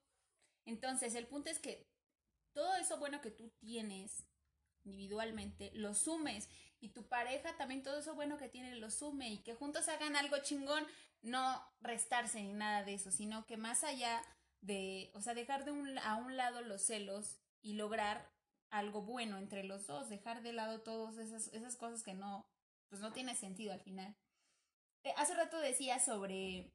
Entonces, 0.66 1.16
el 1.16 1.28
punto 1.28 1.50
es 1.50 1.60
que 1.60 1.88
todo 2.54 2.76
eso 2.76 2.98
bueno 2.98 3.22
que 3.22 3.32
tú 3.32 3.50
tienes 3.60 4.28
individualmente, 4.84 5.72
lo 5.74 5.94
sumes 5.94 6.50
y 6.80 6.90
tu 6.90 7.08
pareja 7.08 7.56
también 7.58 7.84
todo 7.84 8.00
eso 8.00 8.16
bueno 8.16 8.38
que 8.38 8.50
tiene 8.50 8.76
lo 8.76 8.90
sume 8.90 9.30
y 9.30 9.44
que 9.44 9.54
juntos 9.54 9.88
hagan 9.88 10.16
algo 10.16 10.38
chingón, 10.40 10.86
no 11.22 11.64
restarse 11.82 12.42
ni 12.42 12.54
nada 12.54 12.84
de 12.84 12.96
eso, 12.96 13.12
sino 13.12 13.46
que 13.46 13.58
más 13.58 13.84
allá 13.84 14.22
de, 14.62 15.12
o 15.14 15.22
sea, 15.22 15.34
dejar 15.34 15.66
de 15.66 15.72
un, 15.72 15.98
a 16.00 16.16
un 16.16 16.36
lado 16.36 16.62
los 16.62 16.82
celos 16.82 17.40
y 17.62 17.74
lograr 17.74 18.32
algo 18.72 19.04
bueno 19.04 19.38
entre 19.38 19.64
los 19.64 19.86
dos, 19.86 20.10
dejar 20.10 20.42
de 20.42 20.54
lado 20.54 20.82
todas 20.82 21.18
esas, 21.18 21.48
esas 21.54 21.76
cosas 21.76 22.04
que 22.04 22.14
no, 22.14 22.48
pues 22.90 23.02
no 23.02 23.12
tiene 23.12 23.36
sentido 23.36 23.74
al 23.74 23.82
final. 23.82 24.16
Eh, 25.04 25.14
hace 25.18 25.36
rato 25.36 25.60
decía 25.60 26.00
sobre 26.00 26.74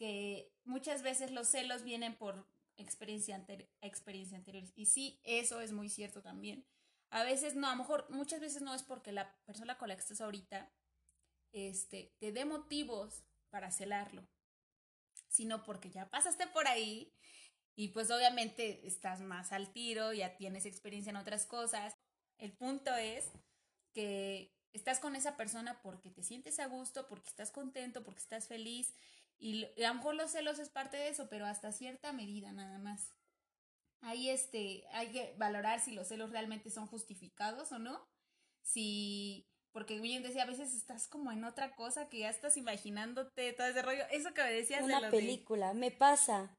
que 0.00 0.50
muchas 0.64 1.02
veces 1.02 1.30
los 1.30 1.46
celos 1.48 1.82
vienen 1.82 2.16
por 2.16 2.48
experiencia, 2.78 3.44
experiencia 3.82 4.38
anterior. 4.38 4.64
Y 4.74 4.86
sí, 4.86 5.20
eso 5.24 5.60
es 5.60 5.72
muy 5.72 5.90
cierto 5.90 6.22
también. 6.22 6.64
A 7.10 7.22
veces 7.22 7.54
no, 7.54 7.66
a 7.66 7.72
lo 7.72 7.76
mejor 7.76 8.08
muchas 8.08 8.40
veces 8.40 8.62
no 8.62 8.74
es 8.74 8.82
porque 8.82 9.12
la 9.12 9.36
persona 9.44 9.76
con 9.76 9.88
la 9.88 9.96
que 9.96 10.00
estás 10.00 10.22
ahorita 10.22 10.72
este, 11.52 12.14
te 12.18 12.32
dé 12.32 12.46
motivos 12.46 13.24
para 13.50 13.70
celarlo, 13.70 14.26
sino 15.28 15.64
porque 15.64 15.90
ya 15.90 16.08
pasaste 16.08 16.46
por 16.46 16.66
ahí 16.66 17.12
y 17.76 17.88
pues 17.88 18.10
obviamente 18.10 18.86
estás 18.86 19.20
más 19.20 19.52
al 19.52 19.70
tiro, 19.70 20.14
ya 20.14 20.38
tienes 20.38 20.64
experiencia 20.64 21.10
en 21.10 21.16
otras 21.16 21.44
cosas. 21.44 21.92
El 22.38 22.52
punto 22.52 22.94
es 22.96 23.30
que 23.92 24.56
estás 24.72 24.98
con 24.98 25.14
esa 25.14 25.36
persona 25.36 25.82
porque 25.82 26.10
te 26.10 26.22
sientes 26.22 26.58
a 26.58 26.68
gusto, 26.68 27.06
porque 27.06 27.28
estás 27.28 27.50
contento, 27.50 28.02
porque 28.02 28.20
estás 28.20 28.48
feliz. 28.48 28.94
Y 29.40 29.64
a 29.82 29.88
lo 29.88 29.94
mejor 29.94 30.14
los 30.14 30.30
celos 30.30 30.58
es 30.58 30.68
parte 30.68 30.98
de 30.98 31.08
eso, 31.08 31.28
pero 31.30 31.46
hasta 31.46 31.72
cierta 31.72 32.12
medida 32.12 32.52
nada 32.52 32.78
más. 32.78 33.14
Ahí 34.02 34.28
este, 34.28 34.84
hay 34.92 35.10
que 35.12 35.34
valorar 35.38 35.80
si 35.80 35.92
los 35.92 36.08
celos 36.08 36.30
realmente 36.30 36.70
son 36.70 36.86
justificados 36.86 37.72
o 37.72 37.78
no. 37.78 38.06
Si, 38.62 39.48
porque 39.72 39.98
bien 39.98 40.22
decía, 40.22 40.42
a 40.42 40.46
veces 40.46 40.74
estás 40.74 41.08
como 41.08 41.32
en 41.32 41.44
otra 41.44 41.74
cosa 41.74 42.08
que 42.08 42.20
ya 42.20 42.30
estás 42.30 42.58
imaginándote 42.58 43.54
todo 43.54 43.66
ese 43.66 43.82
rollo. 43.82 44.04
Eso 44.10 44.34
que 44.34 44.42
me 44.42 44.52
decías 44.52 44.82
Una 44.82 44.96
de 44.96 45.02
Una 45.02 45.10
película, 45.10 45.72
me 45.72 45.90
pasa. 45.90 46.54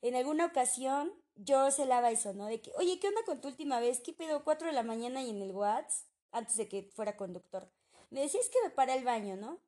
En 0.00 0.16
alguna 0.16 0.46
ocasión 0.46 1.12
yo 1.36 1.70
celaba 1.70 2.10
eso, 2.10 2.32
¿no? 2.32 2.46
De 2.46 2.62
que, 2.62 2.72
oye, 2.76 2.98
¿qué 2.98 3.08
onda 3.08 3.22
con 3.24 3.40
tu 3.40 3.48
última 3.48 3.78
vez? 3.78 4.00
¿Qué 4.00 4.12
pedo? 4.12 4.42
Cuatro 4.42 4.66
de 4.66 4.72
la 4.72 4.82
mañana 4.82 5.22
y 5.22 5.30
en 5.30 5.42
el 5.42 5.52
WhatsApp 5.52 6.08
antes 6.32 6.56
de 6.56 6.66
que 6.66 6.90
fuera 6.94 7.16
conductor. 7.16 7.70
Me 8.10 8.20
decías 8.20 8.48
que 8.48 8.58
me 8.64 8.70
para 8.70 8.94
el 8.94 9.04
baño, 9.04 9.36
¿no? 9.36 9.60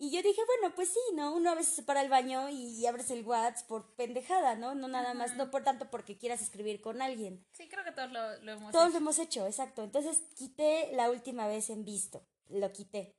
Y 0.00 0.10
yo 0.10 0.22
dije, 0.22 0.40
bueno, 0.46 0.74
pues 0.76 0.90
sí, 0.90 1.00
¿no? 1.14 1.34
Uno 1.34 1.50
a 1.50 1.54
veces 1.56 1.74
se 1.74 1.82
para 1.82 2.02
el 2.02 2.08
baño 2.08 2.48
y, 2.48 2.86
abres 2.86 3.10
el 3.10 3.26
WhatsApp 3.26 3.66
por 3.66 3.96
pendejada, 3.96 4.54
¿no? 4.54 4.76
No 4.76 4.86
nada 4.86 5.12
más, 5.12 5.36
no 5.36 5.50
por 5.50 5.64
tanto 5.64 5.90
porque 5.90 6.16
quieras 6.16 6.40
escribir 6.40 6.80
con 6.80 7.02
alguien. 7.02 7.44
Sí, 7.52 7.68
creo 7.68 7.84
que 7.84 7.90
todos 7.90 8.12
lo, 8.12 8.20
hemos 8.34 8.44
todos 8.44 8.62
hecho. 8.62 8.70
Todos 8.70 8.92
lo 8.92 8.98
hemos 8.98 9.18
hecho, 9.18 9.46
exacto. 9.46 9.82
Entonces 9.82 10.22
quité 10.36 10.92
la 10.92 11.10
última 11.10 11.48
vez 11.48 11.68
en 11.68 11.84
visto, 11.84 12.24
lo 12.48 12.72
quité. 12.72 13.16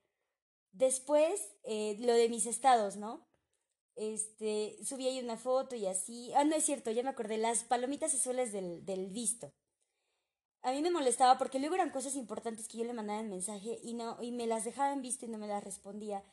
Después, 0.72 1.54
eh, 1.64 1.98
lo 2.00 2.14
de 2.14 2.30
mis 2.30 2.46
estados, 2.46 2.96
¿no? 2.96 3.28
Este, 3.96 4.78
subí 4.86 5.06
ahí 5.06 5.20
una 5.20 5.36
foto 5.36 5.76
y 5.76 5.86
así. 5.86 6.32
Ah, 6.34 6.46
no 6.46 6.56
es 6.56 6.64
cierto, 6.64 6.92
ya 6.92 7.04
me 7.04 7.10
acordé, 7.10 7.38
las 7.38 7.66
palomitas 7.66 8.14
azules 8.14 8.54
del, 8.54 8.86
del 8.86 9.08
visto 9.08 9.52
a 10.62 10.72
mí 10.72 10.82
me 10.82 10.92
molestaba 10.92 11.38
porque 11.38 11.60
luego 11.60 11.76
eran 11.76 11.90
cosas 11.90 12.16
importantes 12.16 12.68
que 12.68 12.80
yo 12.80 12.84
le 12.84 12.94
mandaba 12.94 13.20
en 13.20 13.30
mensaje 13.30 13.80
y 13.82 13.94
no 13.94 14.18
y 14.22 14.32
me 14.32 14.48
las 14.48 14.66
dejaba 14.66 14.92
en 14.92 15.02
visto 15.02 15.26
y 15.26 15.30
no 15.30 15.38
me 15.38 15.48
las 15.48 15.64
respondía 15.64 16.24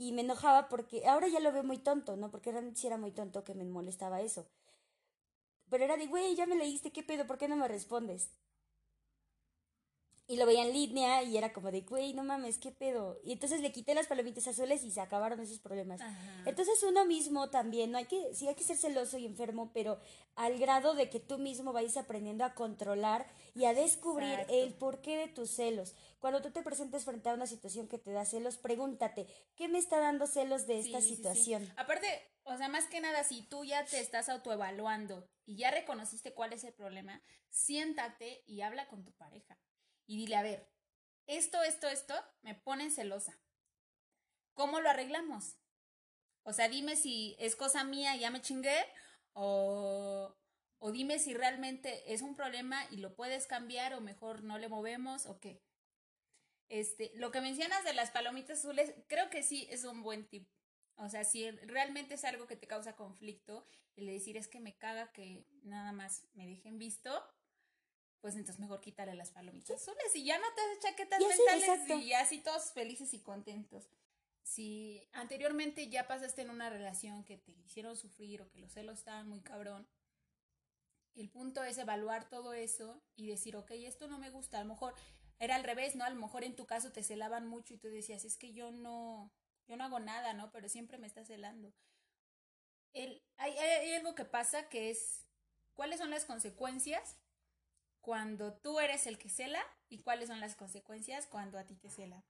y 0.00 0.12
me 0.12 0.22
enojaba 0.22 0.68
porque 0.70 1.06
ahora 1.06 1.28
ya 1.28 1.40
lo 1.40 1.52
veo 1.52 1.62
muy 1.62 1.78
tonto, 1.78 2.16
¿no? 2.16 2.30
Porque 2.30 2.50
realmente 2.50 2.80
sí 2.80 2.86
era 2.86 2.96
muy 2.96 3.12
tonto 3.12 3.44
que 3.44 3.54
me 3.54 3.64
molestaba 3.66 4.22
eso. 4.22 4.46
Pero 5.70 5.84
era 5.84 5.96
de, 5.96 6.06
güey, 6.06 6.34
ya 6.34 6.46
me 6.46 6.56
leíste, 6.56 6.92
¿qué 6.92 7.02
pedo? 7.02 7.26
¿Por 7.26 7.38
qué 7.38 7.48
no 7.48 7.56
me 7.56 7.68
respondes? 7.68 8.30
Y 10.30 10.36
lo 10.36 10.46
veía 10.46 10.62
en 10.62 10.72
línea 10.72 11.24
y 11.24 11.36
era 11.36 11.52
como 11.52 11.72
de, 11.72 11.80
güey, 11.80 12.14
no 12.14 12.22
mames, 12.22 12.58
¿qué 12.58 12.70
pedo? 12.70 13.18
Y 13.24 13.32
entonces 13.32 13.62
le 13.62 13.72
quité 13.72 13.96
las 13.96 14.06
palomitas 14.06 14.46
azules 14.46 14.84
y 14.84 14.92
se 14.92 15.00
acabaron 15.00 15.40
esos 15.40 15.58
problemas. 15.58 16.00
Entonces 16.46 16.80
uno 16.84 17.04
mismo 17.04 17.50
también, 17.50 17.90
no 17.90 17.98
hay 17.98 18.04
que, 18.04 18.32
sí 18.32 18.46
hay 18.46 18.54
que 18.54 18.62
ser 18.62 18.76
celoso 18.76 19.18
y 19.18 19.26
enfermo, 19.26 19.72
pero 19.74 19.98
al 20.36 20.56
grado 20.60 20.94
de 20.94 21.10
que 21.10 21.18
tú 21.18 21.38
mismo 21.38 21.72
vayas 21.72 21.96
aprendiendo 21.96 22.44
a 22.44 22.54
controlar 22.54 23.26
y 23.56 23.64
a 23.64 23.74
descubrir 23.74 24.46
el 24.48 24.72
porqué 24.74 25.16
de 25.16 25.26
tus 25.26 25.50
celos. 25.50 25.96
Cuando 26.20 26.40
tú 26.40 26.52
te 26.52 26.62
presentes 26.62 27.04
frente 27.04 27.28
a 27.28 27.34
una 27.34 27.48
situación 27.48 27.88
que 27.88 27.98
te 27.98 28.12
da 28.12 28.24
celos, 28.24 28.56
pregúntate, 28.56 29.26
¿qué 29.56 29.66
me 29.66 29.80
está 29.80 29.98
dando 29.98 30.28
celos 30.28 30.68
de 30.68 30.78
esta 30.78 31.00
situación? 31.00 31.68
Aparte, 31.76 32.06
o 32.44 32.56
sea, 32.56 32.68
más 32.68 32.86
que 32.86 33.00
nada, 33.00 33.24
si 33.24 33.42
tú 33.42 33.64
ya 33.64 33.84
te 33.84 33.98
estás 33.98 34.28
autoevaluando 34.28 35.28
y 35.44 35.56
ya 35.56 35.72
reconociste 35.72 36.34
cuál 36.34 36.52
es 36.52 36.62
el 36.62 36.72
problema, 36.72 37.20
siéntate 37.48 38.44
y 38.46 38.60
habla 38.60 38.86
con 38.86 39.02
tu 39.02 39.10
pareja 39.10 39.58
y 40.06 40.16
dile, 40.16 40.36
a 40.36 40.42
ver, 40.42 40.68
esto, 41.26 41.62
esto, 41.62 41.88
esto 41.88 42.14
me 42.42 42.54
pone 42.54 42.90
celosa. 42.90 43.38
¿Cómo 44.54 44.80
lo 44.80 44.90
arreglamos? 44.90 45.56
O 46.42 46.52
sea, 46.52 46.68
dime 46.68 46.96
si 46.96 47.36
es 47.38 47.56
cosa 47.56 47.84
mía 47.84 48.16
y 48.16 48.20
ya 48.20 48.30
me 48.30 48.40
chingué 48.40 48.84
o, 49.32 50.36
o 50.78 50.92
dime 50.92 51.18
si 51.18 51.34
realmente 51.34 52.12
es 52.12 52.22
un 52.22 52.34
problema 52.34 52.84
y 52.90 52.96
lo 52.96 53.14
puedes 53.14 53.46
cambiar 53.46 53.94
o 53.94 54.00
mejor 54.00 54.42
no 54.42 54.58
le 54.58 54.68
movemos 54.68 55.26
o 55.26 55.38
qué. 55.38 55.62
Este, 56.68 57.10
lo 57.14 57.30
que 57.30 57.40
mencionas 57.40 57.84
de 57.84 57.94
las 57.94 58.10
palomitas 58.10 58.60
azules, 58.60 58.94
creo 59.08 59.28
que 59.28 59.42
sí 59.42 59.66
es 59.70 59.84
un 59.84 60.02
buen 60.02 60.28
tip. 60.28 60.48
O 60.96 61.08
sea, 61.08 61.24
si 61.24 61.50
realmente 61.50 62.14
es 62.14 62.24
algo 62.24 62.46
que 62.46 62.56
te 62.56 62.66
causa 62.66 62.94
conflicto, 62.94 63.66
el 63.96 64.06
decir 64.06 64.36
es 64.36 64.48
que 64.48 64.60
me 64.60 64.76
caga 64.76 65.12
que 65.12 65.46
nada 65.62 65.92
más 65.92 66.28
me 66.34 66.46
dejen 66.46 66.78
visto, 66.78 67.26
pues 68.20 68.34
entonces 68.34 68.60
mejor 68.60 68.80
quitarle 68.80 69.14
las 69.14 69.30
palomitas 69.30 69.82
azules 69.82 70.14
y 70.14 70.24
ya 70.24 70.38
no 70.38 70.44
te 70.54 70.60
haces 70.60 70.80
chaquetas 70.80 71.20
mentales 71.20 72.04
y 72.04 72.12
así 72.12 72.40
todos 72.40 72.72
felices 72.72 73.14
y 73.14 73.20
contentos. 73.20 73.88
Si 74.42 75.08
anteriormente 75.12 75.88
ya 75.88 76.06
pasaste 76.06 76.42
en 76.42 76.50
una 76.50 76.70
relación 76.70 77.24
que 77.24 77.38
te 77.38 77.52
hicieron 77.52 77.96
sufrir 77.96 78.42
o 78.42 78.50
que 78.50 78.58
los 78.58 78.72
celos 78.72 78.98
estaban 78.98 79.28
muy 79.28 79.40
cabrón, 79.40 79.86
el 81.14 81.30
punto 81.30 81.64
es 81.64 81.78
evaluar 81.78 82.28
todo 82.28 82.52
eso 82.52 83.02
y 83.16 83.28
decir, 83.28 83.56
ok, 83.56 83.70
esto 83.72 84.06
no 84.08 84.18
me 84.18 84.30
gusta, 84.30 84.58
a 84.58 84.64
lo 84.64 84.68
mejor 84.68 84.94
era 85.38 85.56
al 85.56 85.64
revés, 85.64 85.96
¿no? 85.96 86.04
A 86.04 86.10
lo 86.10 86.16
mejor 86.16 86.44
en 86.44 86.56
tu 86.56 86.66
caso 86.66 86.92
te 86.92 87.02
celaban 87.02 87.46
mucho 87.46 87.74
y 87.74 87.78
tú 87.78 87.88
decías, 87.88 88.24
es 88.24 88.36
que 88.36 88.52
yo 88.52 88.70
no, 88.70 89.32
yo 89.66 89.76
no 89.76 89.84
hago 89.84 89.98
nada, 89.98 90.34
¿no? 90.34 90.50
Pero 90.52 90.68
siempre 90.68 90.98
me 90.98 91.06
está 91.06 91.24
celando. 91.24 91.72
El, 92.92 93.22
hay, 93.36 93.56
hay 93.56 93.92
algo 93.94 94.14
que 94.14 94.24
pasa 94.24 94.68
que 94.68 94.90
es, 94.90 95.26
¿cuáles 95.74 95.98
son 95.98 96.10
las 96.10 96.24
consecuencias 96.24 97.16
cuando 98.00 98.54
tú 98.54 98.80
eres 98.80 99.06
el 99.06 99.18
que 99.18 99.28
cela 99.28 99.62
y 99.88 100.02
cuáles 100.02 100.28
son 100.28 100.40
las 100.40 100.56
consecuencias 100.56 101.26
cuando 101.26 101.58
a 101.58 101.64
ti 101.64 101.76
te 101.76 101.90
celan. 101.90 102.24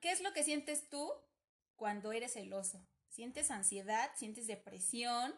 ¿Qué 0.00 0.12
es 0.12 0.20
lo 0.20 0.32
que 0.32 0.44
sientes 0.44 0.88
tú 0.88 1.12
cuando 1.74 2.12
eres 2.12 2.34
celoso? 2.34 2.86
¿Sientes 3.08 3.50
ansiedad? 3.50 4.10
¿Sientes 4.16 4.46
depresión? 4.46 5.34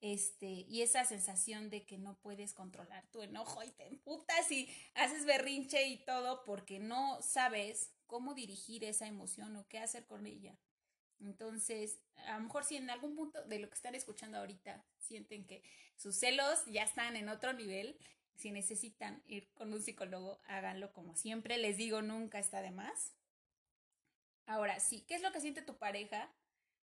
Este, 0.00 0.46
y 0.46 0.80
esa 0.80 1.04
sensación 1.04 1.68
de 1.68 1.84
que 1.84 1.98
no 1.98 2.18
puedes 2.20 2.54
controlar 2.54 3.06
tu 3.10 3.20
enojo 3.20 3.62
y 3.62 3.70
te 3.70 3.86
emputas 3.86 4.50
y 4.50 4.68
haces 4.94 5.26
berrinche 5.26 5.88
y 5.88 6.04
todo 6.04 6.42
porque 6.44 6.78
no 6.78 7.20
sabes 7.20 7.92
cómo 8.06 8.34
dirigir 8.34 8.82
esa 8.84 9.06
emoción 9.06 9.54
o 9.56 9.68
qué 9.68 9.78
hacer 9.78 10.06
con 10.06 10.26
ella. 10.26 10.58
Entonces, 11.20 12.00
a 12.26 12.38
lo 12.38 12.44
mejor 12.44 12.64
si 12.64 12.76
en 12.76 12.88
algún 12.88 13.14
punto 13.14 13.44
de 13.44 13.58
lo 13.58 13.68
que 13.68 13.74
están 13.74 13.94
escuchando 13.94 14.38
ahorita 14.38 14.82
sienten 14.98 15.46
que 15.46 15.62
sus 15.96 16.16
celos 16.16 16.64
ya 16.66 16.82
están 16.82 17.14
en 17.16 17.28
otro 17.28 17.52
nivel, 17.52 17.98
si 18.40 18.50
necesitan 18.50 19.22
ir 19.26 19.52
con 19.52 19.72
un 19.72 19.82
psicólogo, 19.82 20.40
háganlo 20.46 20.92
como 20.92 21.14
siempre. 21.14 21.58
Les 21.58 21.76
digo, 21.76 22.00
nunca 22.00 22.38
está 22.38 22.62
de 22.62 22.70
más. 22.70 23.14
Ahora, 24.46 24.80
sí, 24.80 25.04
¿qué 25.06 25.14
es 25.14 25.22
lo 25.22 25.30
que 25.30 25.40
siente 25.40 25.62
tu 25.62 25.76
pareja 25.76 26.32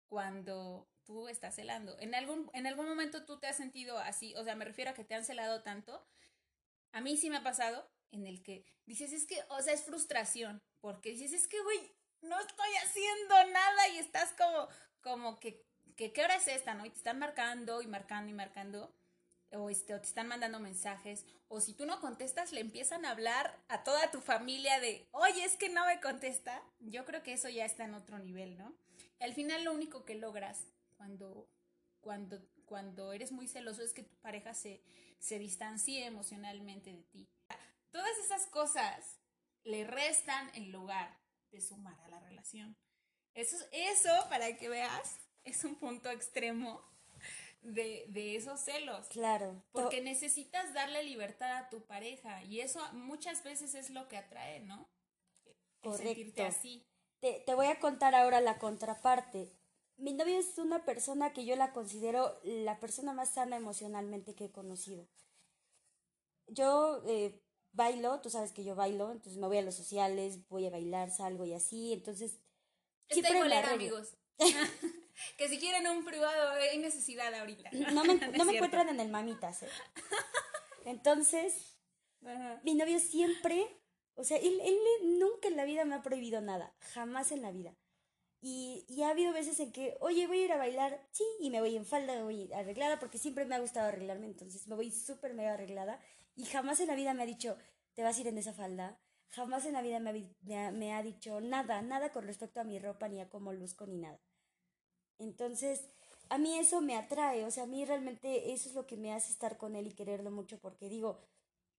cuando 0.08 0.90
tú 1.06 1.30
estás 1.30 1.56
celando? 1.56 1.98
¿En 2.00 2.16
algún, 2.16 2.50
en 2.54 2.66
algún 2.66 2.88
momento 2.88 3.26
tú 3.26 3.40
te 3.40 3.48
has 3.48 3.56
sentido 3.56 4.00
así? 4.00 4.34
O 4.36 4.44
sea, 4.44 4.56
me 4.56 4.66
refiero 4.66 4.92
a 4.92 4.94
que 4.96 5.06
te 5.06 5.14
han 5.14 5.24
celado 5.24 5.62
tanto. 5.62 6.06
A 6.92 7.02
mí 7.02 7.18
sí 7.18 7.30
me 7.30 7.38
ha 7.38 7.44
pasado 7.44 7.88
en 8.12 8.26
el 8.26 8.42
que 8.42 8.66
dices, 8.86 9.14
es 9.14 9.26
que, 9.26 9.40
o 9.50 9.62
sea, 9.62 9.74
es 9.74 9.84
frustración, 9.84 10.62
porque 10.82 11.12
dices, 11.12 11.34
es 11.34 11.48
que, 11.48 11.62
güey, 11.62 11.96
no 12.22 12.40
estoy 12.40 12.70
haciendo 12.84 13.36
nada 13.52 13.88
y 13.90 13.98
estás 14.00 14.34
como, 14.34 14.68
como 15.02 15.40
que, 15.40 15.66
que, 15.96 16.12
¿qué 16.14 16.24
hora 16.24 16.36
es 16.36 16.48
esta, 16.48 16.74
no? 16.74 16.86
Y 16.86 16.90
te 16.90 16.98
están 16.98 17.20
marcando 17.20 17.82
y 17.82 17.88
marcando 17.88 18.30
y 18.32 18.34
marcando 18.34 18.94
o, 19.54 19.70
este, 19.70 19.98
te 19.98 20.06
están 20.06 20.28
mandando 20.28 20.60
mensajes, 20.60 21.26
o 21.48 21.62
si 21.62 21.74
tú 21.74 21.86
no 21.86 22.00
contestas, 22.02 22.52
le 22.52 22.62
empiezan 22.62 23.06
a 23.06 23.12
hablar 23.12 23.58
a 23.68 23.84
toda 23.84 24.12
tu 24.12 24.22
familia 24.22 24.80
de, 24.80 25.08
oye, 25.12 25.44
es 25.44 25.56
que 25.58 25.70
no 25.70 25.86
me 25.86 26.02
contesta. 26.02 26.64
Yo 26.80 27.06
creo 27.06 27.24
que 27.24 27.34
eso 27.34 27.50
ya 27.50 27.66
está 27.66 27.86
en 27.86 27.94
otro 27.94 28.20
nivel, 28.20 28.58
¿no? 28.58 28.74
al 29.20 29.34
final 29.34 29.64
lo 29.64 29.74
único 29.74 30.04
que 30.04 30.16
logras 30.16 30.66
cuando, 30.98 31.50
cuando, 32.02 32.46
cuando 32.66 33.14
eres 33.14 33.32
muy 33.32 33.48
celoso 33.48 33.82
es 33.82 33.94
que 33.94 34.04
tu 34.04 34.16
pareja 34.18 34.54
se, 34.54 34.84
se 35.20 35.40
distancie 35.40 36.06
emocionalmente 36.06 36.92
de 36.92 37.04
ti. 37.04 37.30
Todas 37.92 38.18
esas 38.18 38.48
cosas 38.48 39.20
le 39.64 39.86
restan 39.86 40.52
en 40.56 40.72
lugar 40.72 41.18
de 41.52 41.62
sumar 41.62 41.98
a 42.02 42.10
la 42.10 42.20
relación. 42.20 42.76
Eso, 43.34 43.56
eso, 43.72 44.10
para 44.30 44.58
que 44.58 44.68
veas, 44.68 45.20
es 45.44 45.64
un 45.64 45.76
punto 45.76 46.10
extremo 46.10 46.84
de, 47.64 48.06
de 48.10 48.36
esos 48.36 48.60
celos. 48.60 49.08
Claro. 49.08 49.64
Porque 49.72 50.02
necesitas 50.02 50.74
darle 50.74 51.04
libertad 51.04 51.58
a 51.58 51.70
tu 51.70 51.82
pareja 51.86 52.44
y 52.44 52.62
eso 52.62 52.80
muchas 52.94 53.44
veces 53.44 53.76
es 53.76 53.90
lo 53.90 54.08
que 54.08 54.18
atrae, 54.18 54.62
¿no? 54.62 54.90
sentirte 55.98 56.44
así. 56.44 56.86
Te, 57.20 57.44
te 57.46 57.54
voy 57.56 57.68
a 57.68 57.80
contar 57.80 58.16
ahora 58.16 58.42
la 58.42 58.58
contraparte. 58.58 59.52
Mi 59.98 60.14
novio 60.14 60.40
es 60.40 60.58
una 60.58 60.86
persona 60.86 61.34
que 61.34 61.46
yo 61.46 61.56
la 61.56 61.74
considero 61.74 62.40
la 62.44 62.80
persona 62.80 63.14
más 63.14 63.34
sana 63.34 63.58
emocionalmente 63.58 64.36
que 64.36 64.46
he 64.46 64.52
conocido. 64.52 65.08
Yo 66.48 67.04
eh, 67.08 67.42
bailo, 67.72 68.20
tú 68.22 68.30
sabes 68.30 68.52
que 68.52 68.64
yo 68.64 68.76
bailo, 68.76 69.12
entonces 69.12 69.40
me 69.40 69.48
voy 69.48 69.58
a 69.58 69.62
los 69.62 69.76
sociales, 69.76 70.48
voy 70.48 70.68
a 70.68 70.72
bailar, 70.72 71.12
salgo 71.12 71.46
y 71.46 71.54
así, 71.54 71.94
entonces... 71.94 72.40
Está 73.10 73.30
siempre 73.30 73.50
me 73.50 73.56
amigos. 73.58 74.16
que 75.38 75.48
si 75.50 75.60
quieren 75.60 75.88
un 75.88 76.04
privado, 76.06 76.52
hay 76.52 76.78
necesidad 76.78 77.34
ahorita. 77.34 77.70
No 77.92 78.04
me, 78.04 78.16
no 78.38 78.46
me 78.46 78.54
encuentran 78.56 78.90
en 78.90 79.00
el 79.00 79.10
mamitas. 79.10 79.64
¿eh? 79.64 79.70
Entonces, 80.86 81.78
Ajá. 82.26 82.60
mi 82.64 82.76
novio 82.76 83.00
siempre, 83.00 83.68
o 84.16 84.24
sea, 84.24 84.38
él, 84.38 84.60
él 84.64 84.78
nunca 85.20 85.48
en 85.48 85.56
la 85.58 85.66
vida 85.66 85.86
me 85.86 85.96
ha 85.96 86.02
prohibido 86.02 86.42
nada, 86.42 86.76
jamás 86.94 87.32
en 87.32 87.42
la 87.42 87.52
vida. 87.52 87.76
Y, 88.42 88.86
y 88.90 89.04
ha 89.04 89.10
habido 89.12 89.32
veces 89.32 89.58
en 89.62 89.72
que, 89.72 89.96
oye, 90.02 90.28
voy 90.28 90.40
a 90.42 90.46
ir 90.46 90.52
a 90.52 90.58
bailar, 90.58 91.08
sí, 91.12 91.24
y 91.40 91.50
me 91.50 91.62
voy 91.62 91.78
en 91.78 91.86
falda, 91.86 92.14
me 92.14 92.24
voy 92.24 92.52
arreglada, 92.52 93.00
porque 93.00 93.18
siempre 93.18 93.46
me 93.46 93.56
ha 93.56 93.60
gustado 93.60 93.88
arreglarme, 93.88 94.26
entonces 94.26 94.68
me 94.68 94.76
voy 94.76 94.92
súper 94.92 95.34
mega 95.34 95.54
arreglada. 95.54 96.02
Y 96.36 96.44
jamás 96.46 96.82
en 96.82 96.88
la 96.88 96.96
vida 96.96 97.14
me 97.14 97.24
ha 97.24 97.26
dicho, 97.26 97.58
te 97.94 98.04
vas 98.04 98.18
a 98.18 98.22
ir 98.22 98.28
en 98.28 98.38
esa 98.38 98.54
falda. 98.54 99.00
Jamás 99.30 99.66
en 99.66 99.74
la 99.74 99.82
vida 99.82 100.00
me 100.02 100.10
ha, 100.10 100.14
vi- 100.14 100.36
me 100.42 100.58
ha- 100.60 100.72
me 100.72 100.94
ha 100.94 101.02
dicho 101.02 101.40
nada, 101.40 101.82
nada 101.82 102.12
con 102.12 102.26
respecto 102.28 102.60
a 102.60 102.66
mi 102.66 102.80
ropa, 102.80 103.08
ni 103.08 103.22
a 103.22 103.30
cómo 103.30 103.54
luzco, 103.54 103.88
ni 103.88 103.98
nada. 103.98 104.20
Entonces, 105.24 105.86
a 106.30 106.38
mí 106.38 106.58
eso 106.58 106.82
me 106.82 106.96
atrae, 106.96 107.46
o 107.46 107.52
sea, 107.52 107.64
a 107.64 107.68
mí 107.68 107.86
realmente 107.86 108.54
eso 108.54 108.70
es 108.70 108.76
lo 108.76 108.88
que 108.88 108.98
me 108.98 109.14
hace 109.14 109.32
estar 109.32 109.58
con 109.58 109.76
él 109.76 109.88
y 109.88 109.92
quererlo 109.92 110.32
mucho, 110.32 110.60
porque 110.60 110.90
digo, 110.90 111.20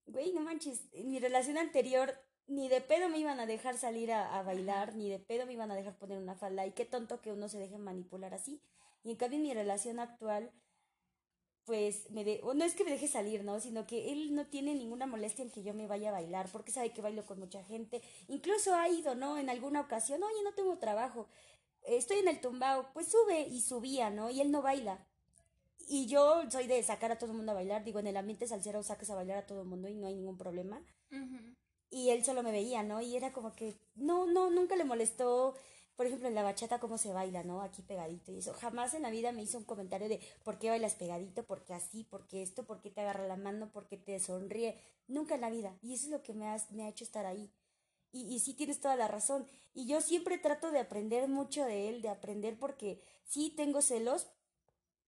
güey, 0.07 0.33
no 0.33 0.41
manches, 0.41 0.83
en 0.93 1.11
mi 1.11 1.19
relación 1.19 1.59
anterior 1.59 2.15
ni 2.47 2.69
de 2.69 2.81
pedo 2.81 3.09
me 3.09 3.19
iban 3.19 3.41
a 3.41 3.47
dejar 3.47 3.79
salir 3.79 4.13
a, 4.13 4.39
a 4.39 4.43
bailar, 4.43 4.95
ni 4.97 5.09
de 5.09 5.19
pedo 5.19 5.47
me 5.47 5.55
iban 5.55 5.71
a 5.71 5.75
dejar 5.75 5.97
poner 5.97 6.19
una 6.19 6.35
falda, 6.35 6.67
y 6.67 6.73
qué 6.73 6.85
tonto 6.85 7.21
que 7.21 7.33
uno 7.33 7.49
se 7.49 7.59
deje 7.59 7.79
manipular 7.79 8.35
así. 8.35 8.61
Y 9.03 9.11
en 9.13 9.17
cambio 9.17 9.39
en 9.39 9.45
mi 9.45 9.55
relación 9.55 9.99
actual, 9.99 10.51
pues 11.65 12.11
me 12.11 12.25
de, 12.25 12.41
o 12.43 12.53
no 12.55 12.65
es 12.65 12.75
que 12.75 12.85
me 12.85 12.91
deje 12.91 13.09
salir, 13.09 13.43
¿no? 13.43 13.59
Sino 13.61 13.87
que 13.87 14.13
él 14.13 14.35
no 14.35 14.47
tiene 14.47 14.75
ninguna 14.75 15.07
molestia 15.07 15.43
en 15.43 15.51
que 15.51 15.63
yo 15.63 15.73
me 15.73 15.87
vaya 15.87 16.11
a 16.11 16.13
bailar, 16.13 16.49
porque 16.53 16.73
sabe 16.73 16.93
que 16.93 17.01
bailo 17.01 17.25
con 17.25 17.39
mucha 17.39 17.65
gente. 17.65 18.03
Incluso 18.29 18.75
ha 18.75 18.89
ido, 18.89 19.15
¿no? 19.15 19.39
En 19.39 19.49
alguna 19.49 19.81
ocasión, 19.81 20.23
oye, 20.23 20.43
no 20.45 20.53
tengo 20.53 20.77
trabajo, 20.79 21.27
estoy 21.85 22.19
en 22.19 22.29
el 22.29 22.41
tumbao, 22.41 22.89
pues 22.93 23.09
sube 23.09 23.43
y 23.43 23.61
subía, 23.61 24.11
¿no? 24.11 24.31
Y 24.31 24.41
él 24.41 24.51
no 24.51 24.63
baila. 24.63 25.07
Y 25.89 26.07
yo 26.07 26.49
soy 26.51 26.67
de 26.67 26.83
sacar 26.83 27.13
a 27.13 27.19
todo 27.19 27.31
el 27.31 27.37
mundo 27.37 27.53
a 27.53 27.57
bailar, 27.57 27.85
digo, 27.85 27.99
en 28.01 28.07
el 28.07 28.17
ambiente 28.17 28.47
salsero 28.49 28.83
sacas 28.83 29.11
a 29.11 29.15
bailar 29.15 29.39
a 29.39 29.47
todo 29.47 29.63
el 29.63 29.69
mundo 29.69 29.89
y 29.89 29.95
no 29.95 30.07
hay 30.07 30.15
ningún 30.15 30.39
problema. 30.39 30.83
Y 31.91 32.11
él 32.11 32.25
solo 32.25 32.43
me 32.43 32.53
veía, 32.53 32.83
¿no? 32.83 33.01
Y 33.01 33.17
era 33.17 33.33
como 33.33 33.55
que, 33.55 33.75
no, 33.95 34.27
no, 34.27 34.51
nunca 34.51 34.75
le 34.77 34.85
molestó, 34.85 35.55
por 35.95 36.07
ejemplo, 36.07 36.27
en 36.27 36.35
la 36.35 36.43
bachata 36.43 36.81
cómo 36.81 36.99
se 36.99 37.13
baila, 37.13 37.45
¿no? 37.45 37.61
Aquí 37.61 37.83
pegadito 37.83 38.33
y 38.33 38.39
eso. 38.39 38.53
Jamás 38.55 38.95
en 38.95 39.03
la 39.03 39.11
vida 39.11 39.31
me 39.31 39.43
hizo 39.43 39.59
un 39.59 39.65
comentario 39.65 40.09
de 40.09 40.21
por 40.43 40.59
qué 40.59 40.71
bailas 40.71 40.95
pegadito, 40.95 41.45
por 41.45 41.65
qué 41.65 41.75
así, 41.75 42.03
por 42.05 42.27
qué 42.27 42.43
esto, 42.43 42.65
por 42.65 42.81
qué 42.81 42.91
te 42.91 43.03
agarra 43.03 43.29
la 43.29 43.37
mano, 43.37 43.71
por 43.71 43.87
qué 43.87 43.97
te 43.99 44.19
sonríe. 44.19 44.81
Nunca 45.07 45.35
en 45.37 45.43
la 45.43 45.51
vida. 45.51 45.77
Y 45.83 45.95
eso 45.95 46.07
es 46.07 46.11
lo 46.13 46.23
que 46.23 46.33
me, 46.33 46.47
has- 46.49 46.71
me 46.73 46.85
ha 46.85 46.89
hecho 46.89 47.05
estar 47.05 47.27
ahí. 47.27 47.53
Y, 48.15 48.33
y 48.33 48.39
sí 48.39 48.55
tienes 48.55 48.81
toda 48.81 48.95
la 48.95 49.09
razón. 49.09 49.45
Y 49.75 49.87
yo 49.87 50.01
siempre 50.01 50.39
trato 50.39 50.71
de 50.71 50.79
aprender 50.79 51.29
mucho 51.29 51.65
de 51.65 51.89
él, 51.89 52.01
de 52.01 52.09
aprender 52.09 52.57
porque 52.59 53.03
sí 53.25 53.53
tengo 53.57 53.83
celos 53.83 54.29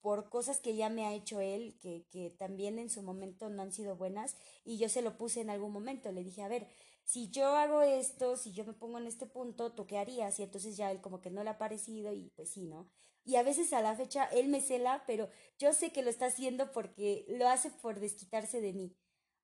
por 0.01 0.29
cosas 0.29 0.59
que 0.61 0.75
ya 0.75 0.89
me 0.89 1.07
ha 1.07 1.15
hecho 1.15 1.41
él, 1.41 1.79
que, 1.81 2.07
que 2.11 2.31
también 2.31 2.79
en 2.79 2.91
su 2.91 3.03
momento 3.03 3.49
no 3.49 3.63
han 3.63 3.73
sido 3.73 3.97
buenas, 3.97 4.37
y 4.65 4.79
yo 4.79 4.89
se 4.89 5.03
lo 5.03 5.17
puse 5.17 5.41
en 5.41 5.51
algún 5.51 5.73
momento, 5.73 6.13
le 6.13 6.23
dije, 6.23 6.43
a 6.43 6.49
ver, 6.49 6.69
si 7.05 7.31
yo 7.31 7.57
hago 7.57 7.83
esto, 7.83 8.37
si 8.37 8.53
yo 8.53 8.65
me 8.65 8.73
pongo 8.73 8.99
en 8.99 9.07
este 9.07 9.27
punto, 9.27 9.73
¿tú 9.73 9.87
qué 9.87 9.99
harías? 9.99 10.39
Y 10.39 10.43
entonces 10.43 10.77
ya 10.77 10.91
él 10.91 11.01
como 11.01 11.21
que 11.21 11.31
no 11.31 11.45
le 11.45 11.51
ha 11.51 11.59
parecido 11.59 12.13
y 12.13 12.31
pues 12.37 12.51
sí, 12.51 12.67
¿no? 12.67 12.89
Y 13.25 13.37
a 13.37 13.43
veces 13.43 13.73
a 13.73 13.83
la 13.83 13.95
fecha 13.97 14.25
él 14.27 14.49
me 14.49 14.61
cela, 14.61 15.05
pero 15.07 15.29
yo 15.59 15.73
sé 15.73 15.93
que 15.93 16.03
lo 16.03 16.11
está 16.11 16.27
haciendo 16.27 16.73
porque 16.73 17.25
lo 17.29 17.49
hace 17.49 17.71
por 17.71 17.99
desquitarse 18.01 18.61
de 18.61 18.73
mí. 18.73 18.97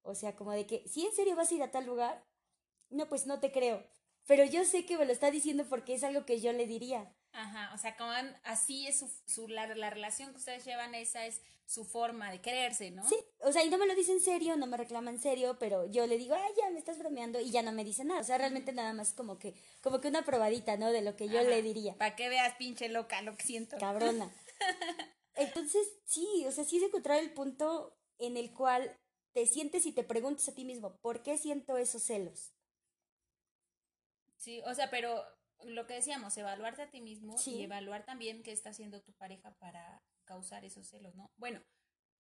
O 0.02 0.14
sea, 0.14 0.36
como 0.36 0.52
de 0.52 0.66
que, 0.66 0.86
si 0.88 1.04
en 1.06 1.12
serio 1.12 1.36
vas 1.36 1.50
a 1.50 1.54
ir 1.54 1.62
a 1.62 1.70
tal 1.70 1.86
lugar, 1.86 2.24
no, 2.92 3.08
pues 3.08 3.26
no 3.26 3.40
te 3.40 3.50
creo. 3.52 3.84
Pero 4.26 4.44
yo 4.44 4.64
sé 4.64 4.86
que 4.86 4.96
me 4.96 5.04
lo 5.04 5.12
está 5.12 5.30
diciendo 5.30 5.66
porque 5.68 5.94
es 5.94 6.04
algo 6.04 6.24
que 6.24 6.40
yo 6.40 6.52
le 6.52 6.66
diría. 6.66 7.12
Ajá, 7.32 7.72
o 7.74 7.78
sea, 7.78 7.96
como 7.96 8.12
así 8.44 8.86
es 8.86 8.98
su, 8.98 9.10
su- 9.26 9.48
la, 9.48 9.66
la 9.74 9.90
relación 9.90 10.30
que 10.30 10.36
ustedes 10.36 10.64
llevan, 10.64 10.94
esa 10.94 11.26
es 11.26 11.40
su 11.66 11.84
forma 11.84 12.30
de 12.30 12.40
quererse, 12.42 12.90
¿no? 12.90 13.08
Sí, 13.08 13.16
o 13.40 13.50
sea, 13.50 13.64
y 13.64 13.70
no 13.70 13.78
me 13.78 13.86
lo 13.86 13.94
dice 13.94 14.12
en 14.12 14.20
serio, 14.20 14.56
no 14.56 14.66
me 14.66 14.76
reclama 14.76 15.10
en 15.10 15.18
serio, 15.18 15.56
pero 15.58 15.86
yo 15.90 16.06
le 16.06 16.18
digo, 16.18 16.34
ay, 16.34 16.52
ya 16.60 16.68
me 16.70 16.78
estás 16.78 16.98
bromeando 16.98 17.40
y 17.40 17.50
ya 17.50 17.62
no 17.62 17.72
me 17.72 17.84
dice 17.84 18.04
nada. 18.04 18.20
O 18.20 18.24
sea, 18.24 18.36
realmente 18.36 18.72
nada 18.72 18.92
más 18.92 19.12
como 19.14 19.38
que, 19.38 19.54
como 19.80 20.00
que 20.00 20.08
una 20.08 20.24
probadita, 20.24 20.76
¿no? 20.76 20.92
De 20.92 21.00
lo 21.00 21.16
que 21.16 21.28
yo 21.28 21.42
le 21.42 21.62
diría. 21.62 21.96
Para 21.96 22.14
que 22.14 22.28
veas, 22.28 22.54
pinche 22.56 22.88
loca, 22.90 23.22
lo 23.22 23.34
que 23.36 23.44
siento. 23.46 23.78
Cabrona. 23.78 24.30
Entonces, 25.34 25.88
sí, 26.04 26.44
o 26.46 26.52
sea, 26.52 26.64
sí 26.64 26.76
es 26.76 26.82
encontrar 26.82 27.18
el 27.18 27.32
punto 27.32 27.96
en 28.18 28.36
el 28.36 28.52
cual 28.52 28.94
te 29.32 29.46
sientes 29.46 29.86
y 29.86 29.92
te 29.92 30.04
preguntas 30.04 30.46
a 30.48 30.54
ti 30.54 30.64
mismo, 30.64 30.96
¿por 31.00 31.22
qué 31.22 31.38
siento 31.38 31.78
esos 31.78 32.02
celos? 32.02 32.51
Sí, 34.42 34.60
o 34.66 34.74
sea, 34.74 34.90
pero 34.90 35.24
lo 35.60 35.86
que 35.86 35.94
decíamos, 35.94 36.36
evaluarte 36.36 36.82
a 36.82 36.90
ti 36.90 37.00
mismo 37.00 37.38
Sí. 37.38 37.54
y 37.54 37.62
evaluar 37.62 38.04
también 38.04 38.42
qué 38.42 38.50
está 38.50 38.70
haciendo 38.70 39.00
tu 39.00 39.12
pareja 39.12 39.56
para 39.58 40.02
causar 40.24 40.64
esos 40.64 40.88
celos, 40.88 41.14
¿no? 41.14 41.30
Bueno, 41.36 41.62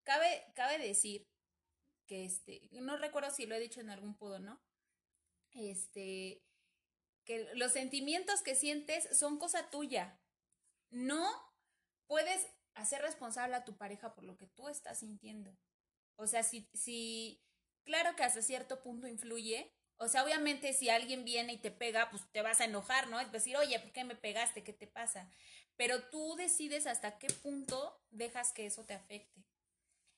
cabe, 0.04 0.44
cabe 0.54 0.78
decir 0.78 1.28
que 2.06 2.24
este, 2.24 2.68
no 2.70 2.96
recuerdo 2.96 3.32
si 3.32 3.44
lo 3.46 3.56
he 3.56 3.60
dicho 3.60 3.80
en 3.80 3.90
algún 3.90 4.16
podo, 4.16 4.38
¿no? 4.38 4.62
Este, 5.50 6.44
que 7.24 7.52
los 7.56 7.72
sentimientos 7.72 8.42
que 8.42 8.54
sientes 8.54 9.18
son 9.18 9.36
cosa 9.40 9.68
tuya. 9.70 10.20
No 10.90 11.28
puedes 12.06 12.46
hacer 12.74 13.02
responsable 13.02 13.56
a 13.56 13.64
tu 13.64 13.76
pareja 13.76 14.14
por 14.14 14.22
lo 14.22 14.36
que 14.36 14.46
tú 14.46 14.68
estás 14.68 15.00
sintiendo. 15.00 15.58
O 16.14 16.28
sea, 16.28 16.44
si, 16.44 16.70
si, 16.72 17.42
claro 17.82 18.14
que 18.14 18.22
hasta 18.22 18.42
cierto 18.42 18.80
punto 18.80 19.08
influye. 19.08 19.74
O 19.96 20.08
sea, 20.08 20.24
obviamente 20.24 20.72
si 20.72 20.88
alguien 20.88 21.24
viene 21.24 21.52
y 21.54 21.58
te 21.58 21.70
pega, 21.70 22.10
pues 22.10 22.22
te 22.32 22.42
vas 22.42 22.60
a 22.60 22.64
enojar, 22.64 23.08
¿no? 23.08 23.20
Es 23.20 23.30
decir, 23.30 23.56
oye, 23.56 23.78
¿por 23.78 23.92
qué 23.92 24.04
me 24.04 24.16
pegaste? 24.16 24.64
¿Qué 24.64 24.72
te 24.72 24.86
pasa? 24.86 25.30
Pero 25.76 26.02
tú 26.10 26.34
decides 26.36 26.86
hasta 26.86 27.18
qué 27.18 27.28
punto 27.28 28.00
dejas 28.10 28.52
que 28.52 28.66
eso 28.66 28.84
te 28.84 28.94
afecte. 28.94 29.44